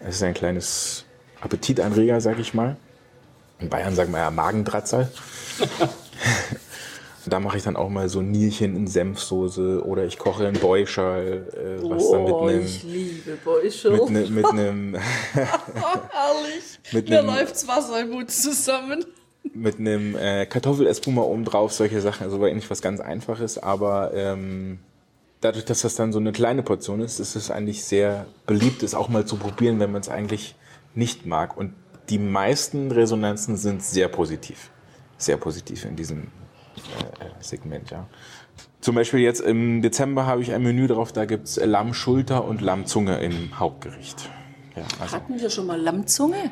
Es 0.00 0.16
ist 0.16 0.22
ein 0.22 0.34
kleines 0.34 1.04
Appetitanreger, 1.40 2.20
sag 2.20 2.38
ich 2.38 2.54
mal. 2.54 2.76
In 3.60 3.68
Bayern 3.68 3.94
sagen 3.94 4.12
wir 4.12 4.18
ja 4.18 4.30
Magendratzer. 4.30 5.10
Da 7.26 7.38
mache 7.38 7.56
ich 7.56 7.62
dann 7.62 7.76
auch 7.76 7.88
mal 7.88 8.08
so 8.08 8.20
Nierchen 8.20 8.74
in 8.74 8.88
Senfsoße 8.88 9.84
oder 9.86 10.04
ich 10.04 10.18
koche 10.18 10.44
ein 10.48 10.54
Beuschal, 10.54 11.46
äh, 11.52 11.88
was 11.88 12.10
dann 12.10 12.24
mit 12.24 12.32
Oh, 12.32 12.46
einem 12.48 12.62
ich 12.66 12.82
liebe 12.82 13.38
Beuschel. 13.44 13.92
mit, 13.92 14.10
ne, 14.10 14.20
mit 14.28 14.44
einem 14.46 14.96
Herrlich. 15.32 16.80
Mit 16.90 17.08
Mir 17.08 17.22
läuft's 17.22 17.68
Wasser 17.68 18.00
im 18.00 18.10
Mund 18.10 18.28
zusammen. 18.32 19.04
mit 19.54 19.78
einem 19.78 20.16
äh, 20.16 20.46
Kartoffelespuma 20.46 21.22
oben 21.22 21.44
drauf, 21.44 21.72
solche 21.72 22.00
Sachen. 22.00 22.24
Also 22.24 22.40
war 22.40 22.48
eigentlich 22.48 22.68
was 22.70 22.82
ganz 22.82 22.98
Einfaches, 22.98 23.56
aber 23.56 24.10
ähm, 24.14 24.80
dadurch, 25.42 25.66
dass 25.66 25.82
das 25.82 25.96
dann 25.96 26.12
so 26.12 26.18
eine 26.18 26.32
kleine 26.32 26.62
Portion 26.62 27.00
ist, 27.00 27.20
ist 27.20 27.36
es 27.36 27.50
eigentlich 27.50 27.84
sehr 27.84 28.26
beliebt, 28.46 28.82
es 28.82 28.94
auch 28.94 29.08
mal 29.10 29.26
zu 29.26 29.36
probieren, 29.36 29.78
wenn 29.80 29.92
man 29.92 30.00
es 30.00 30.08
eigentlich 30.08 30.54
nicht 30.94 31.26
mag. 31.26 31.56
Und 31.56 31.74
die 32.08 32.18
meisten 32.18 32.90
Resonanzen 32.90 33.56
sind 33.56 33.82
sehr 33.82 34.08
positiv. 34.08 34.70
Sehr 35.18 35.36
positiv 35.36 35.84
in 35.84 35.96
diesem 35.96 36.22
äh, 37.20 37.26
Segment, 37.40 37.90
ja. 37.90 38.06
Zum 38.80 38.94
Beispiel 38.94 39.20
jetzt 39.20 39.40
im 39.40 39.82
Dezember 39.82 40.26
habe 40.26 40.42
ich 40.42 40.52
ein 40.52 40.62
Menü 40.62 40.88
drauf, 40.88 41.12
da 41.12 41.24
gibt's 41.24 41.56
Lammschulter 41.56 42.44
und 42.44 42.60
Lammzunge 42.60 43.20
im 43.20 43.58
Hauptgericht. 43.58 44.28
Ja, 44.74 44.82
also 45.00 45.14
Hatten 45.14 45.40
wir 45.40 45.50
schon 45.50 45.66
mal 45.66 45.80
Lammzunge? 45.80 46.50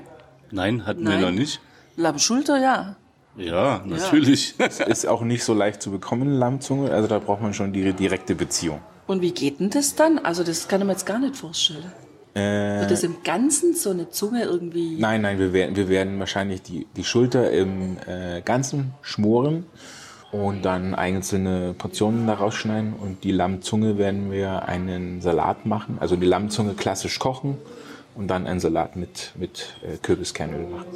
Nein, 0.51 0.87
hatten 0.87 1.05
Nein. 1.05 1.21
wir 1.21 1.27
noch 1.27 1.37
nicht. 1.37 1.61
Lammschulter, 1.97 2.61
ja. 2.61 2.97
Ja, 3.37 3.83
natürlich. 3.85 4.55
ist 4.87 5.07
auch 5.07 5.23
nicht 5.23 5.45
so 5.45 5.55
leicht 5.55 5.83
zu 5.83 5.91
bekommen, 5.91 6.35
Lammzunge. 6.35 6.91
Also 6.91 7.09
da 7.09 7.19
braucht 7.19 7.43
man 7.43 7.55
schon 7.55 7.73
die 7.73 7.93
direkte 7.93 8.35
Beziehung. 8.35 8.81
Und 9.07 9.23
wie 9.23 9.33
geht 9.33 9.61
denn 9.61 9.71
das 9.71 9.95
dann? 9.95 10.19
Also 10.19 10.45
das 10.45 10.69
kann 10.69 10.81
ich 10.81 10.87
mir 10.87 10.93
jetzt 10.93 11.07
gar 11.07 11.19
nicht 11.19 11.37
vorstellen. 11.37 11.93
Äh, 12.35 12.81
Wird 12.81 12.91
das 12.93 13.03
im 13.03 13.23
Ganzen 13.25 13.75
so 13.75 13.91
eine 13.91 14.09
Zunge 14.11 14.45
irgendwie... 14.45 14.97
nein, 14.99 15.23
nein, 15.23 15.39
wir 15.39 15.53
werden, 15.53 15.75
wir 15.75 15.89
werden 15.89 16.19
wahrscheinlich 16.21 16.63
die, 16.63 16.87
die 16.97 17.03
Schulter 17.03 17.51
im 17.51 17.97
äh, 18.07 18.41
Ganzen 18.43 18.95
schmoren 19.03 19.67
und 20.31 20.65
dann 20.65 20.95
einzelne 20.95 21.75
Portionen 21.77 22.29
daraus 22.29 22.55
schneiden. 22.55 22.95
Und 22.95 23.25
die 23.25 23.33
Lammzunge 23.33 23.99
werden 23.99 24.31
wir 24.31 24.67
einen 24.67 25.21
Salat 25.21 25.67
machen. 25.67 25.99
Also 25.99 26.15
die 26.15 26.27
Lammzunge 26.27 26.75
klassisch 26.75 27.19
kochen 27.19 27.59
und 28.15 28.29
dann 28.29 28.47
einen 28.47 28.61
Salat 28.61 28.95
mit, 28.95 29.33
mit 29.35 29.75
äh, 29.83 29.97
Kürbiskernöl 29.97 30.69
machen. 30.69 30.87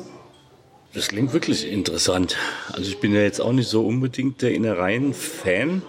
Das 0.95 1.09
klingt 1.09 1.33
wirklich 1.33 1.69
interessant. 1.69 2.37
Also 2.73 2.89
ich 2.89 2.99
bin 2.99 3.13
ja 3.13 3.21
jetzt 3.21 3.41
auch 3.41 3.53
nicht 3.53 3.69
so 3.69 3.85
unbedingt 3.85 4.43
der 4.43 4.53
Innereien-Fan. 4.55 5.83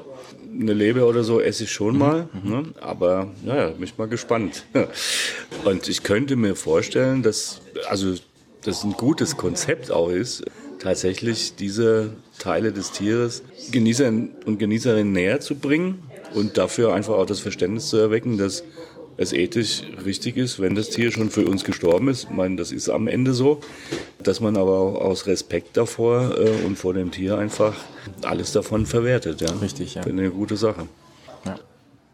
Eine 0.59 0.73
Leber 0.73 1.07
oder 1.07 1.23
so 1.23 1.39
esse 1.39 1.65
ich 1.65 1.71
schon 1.71 1.97
mal, 1.97 2.29
ne? 2.43 2.63
aber 2.79 3.29
naja, 3.43 3.69
bin 3.69 3.83
ich 3.83 3.97
mal 3.97 4.07
gespannt. 4.07 4.65
Und 5.65 5.89
ich 5.89 6.01
könnte 6.01 6.37
mir 6.37 6.55
vorstellen, 6.55 7.23
dass 7.23 7.61
also 7.89 8.15
das 8.63 8.83
ein 8.83 8.93
gutes 8.93 9.35
Konzept 9.35 9.91
auch 9.91 10.09
ist, 10.09 10.45
tatsächlich 10.79 11.55
diese 11.55 12.11
Teile 12.39 12.71
des 12.71 12.91
Tieres 12.91 13.43
Genießern 13.71 14.29
und 14.45 14.57
Genießerinnen 14.57 15.11
näher 15.11 15.39
zu 15.39 15.55
bringen 15.55 15.99
und 16.33 16.57
dafür 16.57 16.93
einfach 16.93 17.15
auch 17.15 17.25
das 17.25 17.41
Verständnis 17.41 17.89
zu 17.89 17.97
erwecken, 17.97 18.37
dass 18.37 18.63
es 19.17 19.34
ethisch 19.34 19.84
richtig 20.06 20.38
ist, 20.38 20.60
wenn 20.60 20.75
das 20.75 20.89
Tier 20.89 21.12
schon 21.12 21.30
für 21.30 21.45
uns 21.45 21.63
gestorben 21.63 22.10
ist. 22.10 22.25
Ich 22.25 22.30
meine, 22.30 22.56
das 22.58 22.71
ist 22.71 22.89
am 22.89 23.08
Ende 23.08 23.34
so, 23.34 23.62
dass 24.21 24.41
man 24.41 24.58
aber 24.58 24.78
auch 24.78 24.95
aus 24.95 25.25
Respekt 25.28 25.78
davor 25.78 26.38
äh, 26.38 26.65
und 26.65 26.78
vor 26.78 26.93
dem 26.93 27.12
Tier 27.12 27.38
einfach 27.38 27.75
alles 28.23 28.51
davon 28.51 28.86
verwertet. 28.86 29.41
Ja. 29.41 29.51
Richtig, 29.54 29.95
ja. 29.95 30.04
Finde 30.04 30.23
ich 30.23 30.30
eine 30.30 30.38
gute 30.38 30.58
Sache. 30.58 30.88
Ja. 31.45 31.60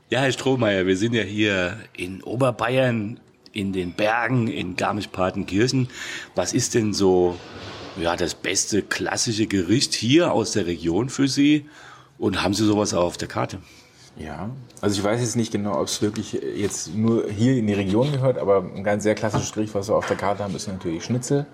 Ja, 0.10 0.20
Herr 0.22 0.32
Strohmeier, 0.32 0.86
wir 0.86 0.98
sind 0.98 1.14
ja 1.14 1.24
hier 1.24 1.78
in 1.96 2.22
Oberbayern, 2.22 3.20
in 3.54 3.74
den 3.74 3.94
Bergen, 3.94 4.48
in 4.48 4.76
Garmisch-Partenkirchen. 4.76 5.90
Was 6.36 6.54
ist 6.54 6.76
denn 6.76 6.94
so 6.94 7.38
ja, 8.00 8.16
das 8.16 8.36
beste 8.36 8.82
klassische 8.82 9.48
Gericht 9.48 9.94
hier 9.94 10.32
aus 10.32 10.52
der 10.52 10.66
Region 10.68 11.10
für 11.10 11.28
Sie? 11.28 11.66
Und 12.18 12.44
haben 12.44 12.54
Sie 12.54 12.66
sowas 12.66 12.94
auch 12.94 13.06
auf 13.06 13.18
der 13.18 13.28
Karte? 13.28 13.58
Ja, 14.24 14.50
also 14.82 15.00
ich 15.00 15.04
weiß 15.04 15.20
jetzt 15.22 15.36
nicht 15.36 15.52
genau, 15.52 15.80
ob 15.80 15.88
es 15.88 16.02
wirklich 16.02 16.34
jetzt 16.34 16.94
nur 16.94 17.28
hier 17.30 17.56
in 17.56 17.66
die 17.66 17.74
Region 17.74 18.12
gehört, 18.12 18.38
aber 18.38 18.58
ein 18.58 18.84
ganz 18.84 19.04
sehr 19.04 19.16
klassisches 19.16 19.52
Gericht, 19.52 19.74
was 19.74 19.88
wir 19.88 19.96
auf 19.96 20.06
der 20.06 20.18
Karte 20.18 20.44
haben, 20.44 20.56
ist 20.56 20.68
natürlich 20.68 21.04
Schnitzel, 21.04 21.46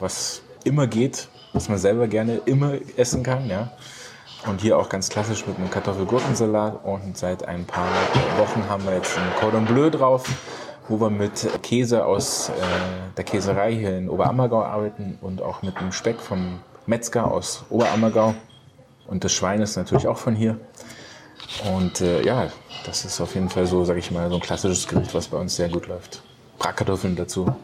was 0.00 0.42
immer 0.64 0.86
geht, 0.86 1.28
was 1.52 1.68
man 1.68 1.78
selber 1.78 2.06
gerne 2.06 2.40
immer 2.44 2.74
essen 2.96 3.22
kann, 3.22 3.48
ja. 3.48 3.72
Und 4.46 4.60
hier 4.60 4.78
auch 4.78 4.88
ganz 4.88 5.08
klassisch 5.08 5.46
mit 5.46 5.56
einem 5.56 5.70
Kartoffelgurkensalat 5.70 6.84
und 6.84 7.16
seit 7.16 7.48
ein 7.48 7.64
paar 7.64 7.88
Wochen 8.38 8.68
haben 8.68 8.84
wir 8.84 8.94
jetzt 8.94 9.16
ein 9.16 9.40
Cordon 9.40 9.64
Bleu 9.64 9.90
drauf, 9.90 10.28
wo 10.88 11.00
wir 11.00 11.10
mit 11.10 11.48
Käse 11.62 12.04
aus 12.04 12.50
äh, 12.50 12.52
der 13.16 13.24
Käserei 13.24 13.74
hier 13.74 13.96
in 13.96 14.10
Oberammergau 14.10 14.62
arbeiten 14.62 15.18
und 15.22 15.40
auch 15.40 15.62
mit 15.62 15.80
dem 15.80 15.92
Speck 15.92 16.20
vom 16.20 16.60
Metzger 16.86 17.30
aus 17.30 17.64
Oberammergau. 17.70 18.34
Und 19.06 19.24
das 19.24 19.32
Schwein 19.32 19.62
ist 19.62 19.76
natürlich 19.76 20.06
auch 20.06 20.18
von 20.18 20.34
hier. 20.34 20.58
Und 21.72 22.00
äh, 22.00 22.24
ja, 22.24 22.50
das 22.84 23.04
ist 23.04 23.20
auf 23.20 23.34
jeden 23.34 23.48
Fall 23.48 23.66
so, 23.66 23.84
sag 23.84 23.96
ich 23.96 24.10
mal, 24.10 24.28
so 24.28 24.36
ein 24.36 24.40
klassisches 24.40 24.88
Gericht, 24.88 25.14
was 25.14 25.28
bei 25.28 25.36
uns 25.36 25.56
sehr 25.56 25.68
gut 25.68 25.86
läuft. 25.86 26.22
Bratkartoffeln 26.58 27.16
dazu. 27.16 27.54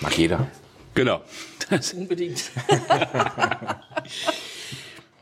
Mag 0.00 0.16
jeder. 0.18 0.46
Genau. 0.94 1.22
Das, 1.70 1.94
Unbedingt. 1.94 2.50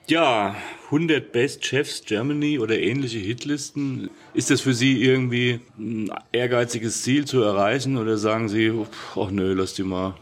ja, 0.08 0.56
100 0.86 1.30
Best 1.30 1.64
Chefs 1.64 2.02
Germany 2.04 2.58
oder 2.58 2.78
ähnliche 2.78 3.18
Hitlisten. 3.18 4.10
Ist 4.34 4.50
das 4.50 4.60
für 4.60 4.74
Sie 4.74 5.02
irgendwie 5.02 5.60
ein 5.78 6.10
ehrgeiziges 6.32 7.02
Ziel 7.02 7.26
zu 7.26 7.42
erreichen 7.42 7.96
oder 7.96 8.18
sagen 8.18 8.48
Sie, 8.48 8.72
ach 9.14 9.30
nö, 9.30 9.54
lass 9.54 9.74
die 9.74 9.84
mal 9.84 10.14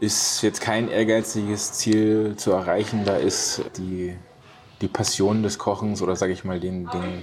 Ist 0.00 0.42
jetzt 0.42 0.60
kein 0.60 0.88
ehrgeiziges 0.88 1.74
Ziel 1.74 2.34
zu 2.36 2.50
erreichen. 2.50 3.04
Da 3.04 3.16
ist 3.16 3.62
die, 3.78 4.16
die 4.80 4.88
Passion 4.88 5.42
des 5.42 5.58
Kochens 5.58 6.02
oder 6.02 6.16
sage 6.16 6.32
ich 6.32 6.44
mal 6.44 6.60
den, 6.60 6.86
den, 6.86 7.22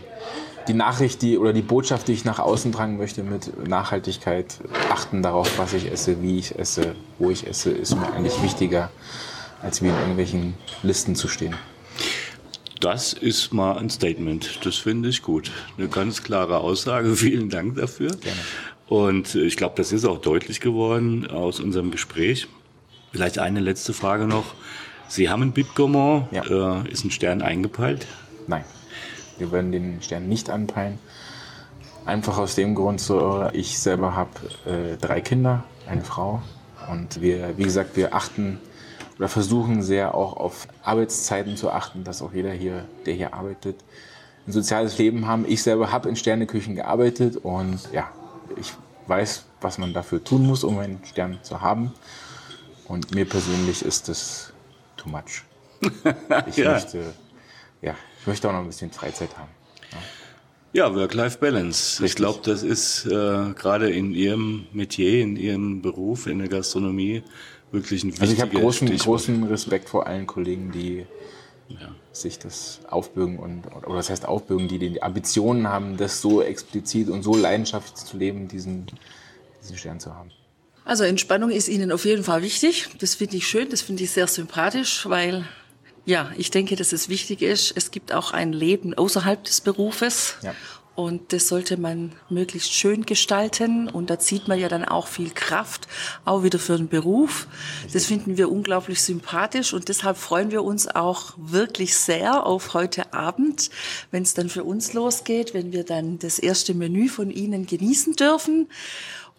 die 0.68 0.74
Nachricht 0.74 1.22
die, 1.22 1.38
oder 1.38 1.54
die 1.54 1.62
Botschaft, 1.62 2.08
die 2.08 2.14
ich 2.14 2.26
nach 2.26 2.40
außen 2.40 2.72
tragen 2.72 2.98
möchte 2.98 3.24
mit 3.24 3.68
Nachhaltigkeit, 3.68 4.60
achten 4.90 5.22
darauf, 5.22 5.58
was 5.58 5.74
ich 5.74 5.92
esse, 5.92 6.22
wie 6.22 6.40
ich 6.40 6.58
esse, 6.58 6.96
wo 7.20 7.30
ich 7.30 7.48
esse, 7.48 7.72
ist 7.72 7.96
mir 7.96 8.12
eigentlich 8.14 8.42
wichtiger, 8.42 8.90
als 9.62 9.82
wie 9.82 9.90
in 9.90 9.96
irgendwelchen 9.96 10.56
Listen 10.84 11.16
zu 11.16 11.28
stehen. 11.28 11.56
Das 12.80 13.14
ist 13.14 13.54
mal 13.54 13.78
ein 13.78 13.92
Statement. 13.92 14.66
Das 14.66 14.78
finde 14.78 15.10
ich 15.10 15.22
gut. 15.22 15.52
Eine 15.78 15.88
ganz 15.88 16.24
klare 16.24 16.58
Aussage. 16.58 17.16
Vielen 17.16 17.50
Dank 17.50 17.76
dafür. 17.76 18.10
Gerne. 18.10 18.40
Und 18.88 19.36
äh, 19.36 19.44
ich 19.44 19.56
glaube, 19.56 19.76
das 19.78 19.92
ist 19.92 20.04
auch 20.04 20.18
deutlich 20.18 20.60
geworden 20.60 21.28
aus 21.28 21.60
unserem 21.60 21.92
Gespräch. 21.92 22.48
Vielleicht 23.12 23.40
eine 23.40 23.60
letzte 23.60 23.94
Frage 23.94 24.26
noch. 24.26 24.56
Sie 25.12 25.30
haben 25.30 25.42
ein 25.42 25.52
Bib 25.52 25.76
Gourmand. 25.76 26.32
Ja. 26.32 26.84
Äh, 26.84 26.90
ist 26.90 27.04
ein 27.04 27.12
Stern 27.12 27.42
eingepeilt? 27.42 28.08
Nein, 28.48 28.64
wir 29.38 29.52
werden 29.52 29.74
den 29.74 30.02
Stern 30.02 30.30
nicht 30.30 30.50
anpeilen. 30.50 31.00
Einfach 32.06 32.38
aus 32.38 32.56
dem 32.56 32.76
Grund, 32.76 33.02
so, 33.02 33.50
ich 33.52 33.78
selber 33.78 34.16
habe 34.16 34.30
äh, 34.66 34.96
drei 34.96 35.20
Kinder, 35.20 35.66
eine 35.86 36.06
Frau. 36.06 36.42
Und 36.90 37.22
wir, 37.22 37.58
wie 37.58 37.64
gesagt, 37.64 37.98
wir 37.98 38.16
achten 38.16 38.58
oder 39.18 39.28
versuchen 39.28 39.84
sehr 39.84 40.16
auch 40.16 40.38
auf 40.38 40.70
Arbeitszeiten 40.82 41.58
zu 41.58 41.72
achten, 41.72 42.06
dass 42.06 42.22
auch 42.22 42.32
jeder 42.32 42.54
hier, 42.54 42.86
der 43.06 43.14
hier 43.14 43.34
arbeitet, 43.34 43.84
ein 44.48 44.54
soziales 44.54 44.98
Leben 44.98 45.28
haben. 45.28 45.44
Ich 45.46 45.62
selber 45.62 45.92
habe 45.92 46.08
in 46.08 46.16
Sterneküchen 46.16 46.76
gearbeitet 46.76 47.36
und 47.36 47.82
ja, 47.92 48.08
ich 48.56 48.72
weiß, 49.08 49.44
was 49.60 49.78
man 49.78 49.92
dafür 49.92 50.24
tun 50.24 50.48
muss, 50.48 50.64
um 50.64 50.80
einen 50.80 51.02
Stern 51.04 51.38
zu 51.42 51.60
haben. 51.60 51.92
Und 52.88 53.14
mir 53.14 53.26
persönlich 53.26 53.84
ist 53.84 54.08
das 54.08 54.54
too 55.02 55.10
much. 55.10 55.44
Ich 56.48 56.58
Ja. 56.58 56.74
möchte, 56.74 57.14
ja, 57.82 57.96
ich 58.22 58.28
möchte 58.28 58.48
auch 58.48 58.54
noch 58.54 58.60
ein 58.60 58.68
bisschen 58.68 58.92
Freizeit 58.92 59.36
haben. 59.38 59.50
Ja, 60.74 60.96
Work-Life-Balance. 60.96 62.06
Ich 62.06 62.16
glaube, 62.16 62.40
das 62.44 62.64
ist 62.64 63.06
äh, 63.06 63.10
gerade 63.10 63.90
in 63.90 64.14
Ihrem 64.14 64.68
Metier, 64.72 65.22
in 65.22 65.36
Ihrem 65.36 65.82
Beruf, 65.82 66.28
in 66.28 66.40
der 66.40 66.48
Gastronomie 66.48 67.24
wirklich 67.72 68.04
ein 68.04 68.08
wichtiger 68.12 68.22
Also 68.22 68.34
ich 68.34 68.42
habe 68.42 68.52
großen, 68.60 68.88
Stichwort. 68.88 69.06
großen 69.20 69.44
Respekt 69.46 69.90
vor 69.90 70.08
allen 70.08 70.28
Kollegen, 70.28 70.72
die 70.72 71.06
sich 72.14 72.38
das 72.40 72.82
aufbürgen 72.90 73.40
und 73.40 73.68
oder 73.74 73.96
das 73.96 74.10
heißt 74.10 74.26
aufbürgen, 74.26 74.68
die 74.68 74.78
die 74.80 75.02
Ambitionen 75.02 75.68
haben, 75.70 75.96
das 75.98 76.22
so 76.22 76.42
explizit 76.42 77.10
und 77.10 77.24
so 77.24 77.36
leidenschaftlich 77.36 78.06
zu 78.06 78.18
leben, 78.18 78.48
diesen, 78.50 78.86
diesen 79.62 79.78
Stern 79.78 80.00
zu 80.00 80.14
haben. 80.14 80.32
Also 80.84 81.04
Entspannung 81.04 81.52
ist 81.52 81.68
Ihnen 81.68 81.92
auf 81.92 82.06
jeden 82.06 82.24
Fall 82.24 82.42
wichtig. 82.42 82.90
Das 83.00 83.16
finde 83.16 83.38
ich 83.38 83.48
schön, 83.48 83.70
das 83.70 83.82
finde 83.82 84.04
ich 84.04 84.12
sehr 84.12 84.28
sympathisch, 84.28 85.08
weil 85.08 85.46
ja, 86.06 86.32
ich 86.36 86.50
denke, 86.50 86.76
dass 86.76 86.94
es 86.94 87.10
wichtig 87.10 87.42
ist. 87.42 87.74
Es 87.76 87.92
gibt 87.92 88.12
auch 88.12 88.32
ein 88.32 88.54
Leben 88.54 88.94
außerhalb 88.94 89.44
des 89.44 89.62
Berufes. 89.62 90.36
Ja. 90.42 90.56
Und 90.94 91.32
das 91.32 91.48
sollte 91.48 91.78
man 91.78 92.12
möglichst 92.30 92.74
schön 92.74 93.06
gestalten. 93.06 93.88
Und 93.88 94.10
da 94.10 94.20
zieht 94.20 94.48
man 94.48 94.60
ja 94.60 94.68
dann 94.68 94.84
auch 94.84 95.08
viel 95.08 95.30
Kraft, 95.30 95.88
auch 96.26 96.44
wieder 96.44 96.60
für 96.60 96.76
den 96.76 96.90
Beruf. 96.90 97.48
Das 97.94 98.06
finden 98.06 98.38
wir 98.38 98.52
unglaublich 98.52 99.02
sympathisch. 99.02 99.74
Und 99.74 99.88
deshalb 99.88 100.18
freuen 100.18 100.52
wir 100.52 100.64
uns 100.64 100.88
auch 100.88 101.34
wirklich 101.38 101.96
sehr 101.96 102.46
auf 102.46 102.74
heute 102.74 103.14
Abend, 103.14 103.70
wenn 104.12 104.24
es 104.24 104.34
dann 104.34 104.50
für 104.50 104.64
uns 104.66 104.94
losgeht, 104.94 105.54
wenn 105.54 105.72
wir 105.72 105.86
dann 105.86 106.20
das 106.20 106.40
erste 106.40 106.74
Menü 106.74 107.08
von 107.08 107.32
Ihnen 107.32 107.66
genießen 107.66 108.16
dürfen. 108.16 108.68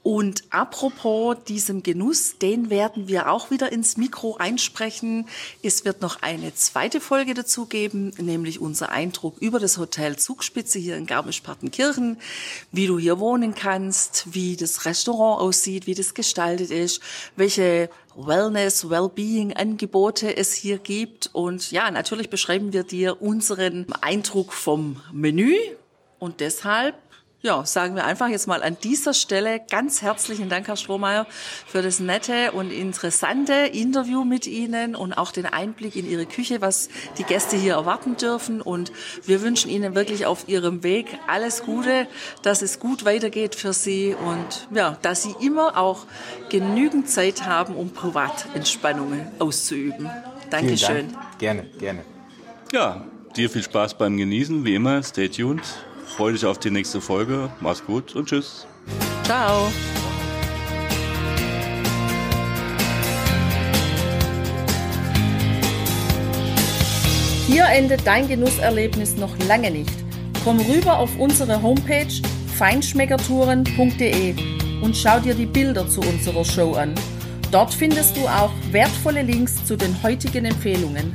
Und 0.03 0.43
apropos 0.51 1.37
diesem 1.47 1.85
Genuss, 1.85 2.38
den 2.38 2.71
werden 2.71 3.07
wir 3.07 3.31
auch 3.31 3.53
wieder 3.53 3.71
ins 3.71 3.97
Mikro 3.97 4.37
einsprechen. 4.37 5.29
Es 5.62 5.85
wird 5.85 6.01
noch 6.03 6.23
eine 6.23 6.53
zweite 6.55 7.01
Folge 7.01 7.35
dazu 7.35 7.67
geben, 7.67 8.12
nämlich 8.19 8.61
unser 8.61 8.91
Eindruck 8.91 9.38
über 9.38 9.61
das 9.61 9.79
Hotel 9.79 10.17
Zugspitze 10.17 10.81
hier 10.81 10.97
in 10.97 11.07
Garmisch-Partenkirchen, 11.07 12.19
wie 12.73 12.88
du 12.88 12.99
hier 12.99 13.21
wohnen 13.21 13.55
kannst, 13.55 14.35
wie 14.35 14.57
das 14.57 14.87
Restaurant 14.87 15.41
aussieht, 15.41 15.87
wie 15.87 15.95
das 15.95 16.15
gestaltet 16.15 16.73
ist, 16.73 17.01
welche 17.37 17.88
Wellness, 18.17 18.91
Wellbeing 18.91 19.53
Angebote 19.53 20.37
es 20.37 20.53
hier 20.53 20.79
gibt. 20.79 21.31
Und 21.33 21.71
ja, 21.71 21.91
natürlich 21.93 22.29
beschreiben 22.29 22.73
wir 22.73 22.83
dir 22.83 23.23
unseren 23.23 23.87
Eindruck 24.01 24.53
vom 24.53 25.01
Menü. 25.12 25.57
Und 26.19 26.41
deshalb 26.41 26.95
ja, 27.43 27.67
sagen 27.67 27.97
wir 27.97 28.05
einfach 28.05 28.29
jetzt 28.29 28.47
mal 28.47 28.63
an 28.63 28.77
dieser 28.83 29.15
Stelle 29.15 29.61
ganz 29.69 30.01
herzlichen 30.01 30.49
Dank, 30.49 30.69
Herr 30.69 30.77
Strohmeier, 30.77 31.27
für 31.67 31.83
das 31.83 31.99
nette 31.99 32.53
und 32.53 32.71
interessante 32.71 33.53
Interview 33.53 34.25
mit 34.25 34.47
Ihnen 34.47 34.95
und 34.95 35.13
auch 35.13 35.33
den 35.33 35.47
Einblick 35.47 35.97
in 35.97 36.09
Ihre 36.09 36.25
Küche, 36.25 36.61
was 36.61 36.89
die 37.19 37.25
Gäste 37.25 37.57
hier 37.57 37.75
erwarten 37.75 38.17
dürfen. 38.17 38.61
Und 38.61 38.93
wir 39.27 39.43
wünschen 39.43 39.71
Ihnen 39.71 39.97
wirklich 39.97 40.25
auf 40.25 40.49
Ihrem 40.49 40.85
Weg 40.85 41.19
alles 41.27 41.65
Gute, 41.65 42.07
dass 42.43 42.63
es 42.63 42.79
gut 42.79 43.05
weitergeht 43.05 43.57
für 43.57 43.73
Sie 43.73 44.15
und 44.15 44.69
ja, 44.73 44.97
dass 45.03 45.25
Sie 45.25 45.35
immer 45.41 45.77
auch 45.77 46.07
genügend 46.49 47.09
Zeit 47.09 47.45
haben, 47.45 47.75
um 47.75 47.91
Privatentspannungen 47.91 49.27
auszuüben. 49.41 50.09
Dankeschön. 50.51 51.13
Dank. 51.13 51.39
Gerne, 51.39 51.65
gerne. 51.79 52.05
Ja, 52.73 53.05
dir 53.35 53.51
viel 53.51 53.65
Spaß 53.65 53.99
beim 53.99 54.17
Genießen, 54.17 54.65
wie 54.65 54.77
immer. 54.77 55.03
Stay 55.03 55.29
tuned. 55.29 55.63
Freue 56.07 56.33
dich 56.33 56.45
auf 56.45 56.59
die 56.59 56.71
nächste 56.71 57.01
Folge. 57.01 57.51
Mach's 57.61 57.85
gut 57.85 58.15
und 58.15 58.29
tschüss. 58.29 58.67
Ciao. 59.25 59.71
Hier 67.47 67.67
endet 67.67 68.07
dein 68.07 68.29
Genusserlebnis 68.29 69.17
noch 69.17 69.37
lange 69.47 69.71
nicht. 69.71 69.93
Komm 70.45 70.59
rüber 70.61 70.99
auf 70.99 71.19
unsere 71.19 71.61
Homepage 71.61 72.12
feinschmeckertouren.de 72.57 74.35
und 74.83 74.97
schau 74.97 75.21
dir 75.21 75.35
die 75.35 75.47
Bilder 75.47 75.87
zu 75.87 76.01
unserer 76.01 76.45
Show 76.45 76.73
an. 76.75 76.95
Dort 77.51 77.75
findest 77.75 78.17
du 78.17 78.27
auch 78.27 78.51
wertvolle 78.71 79.23
Links 79.23 79.65
zu 79.65 79.77
den 79.77 80.03
heutigen 80.03 80.47
Empfehlungen. 80.47 81.15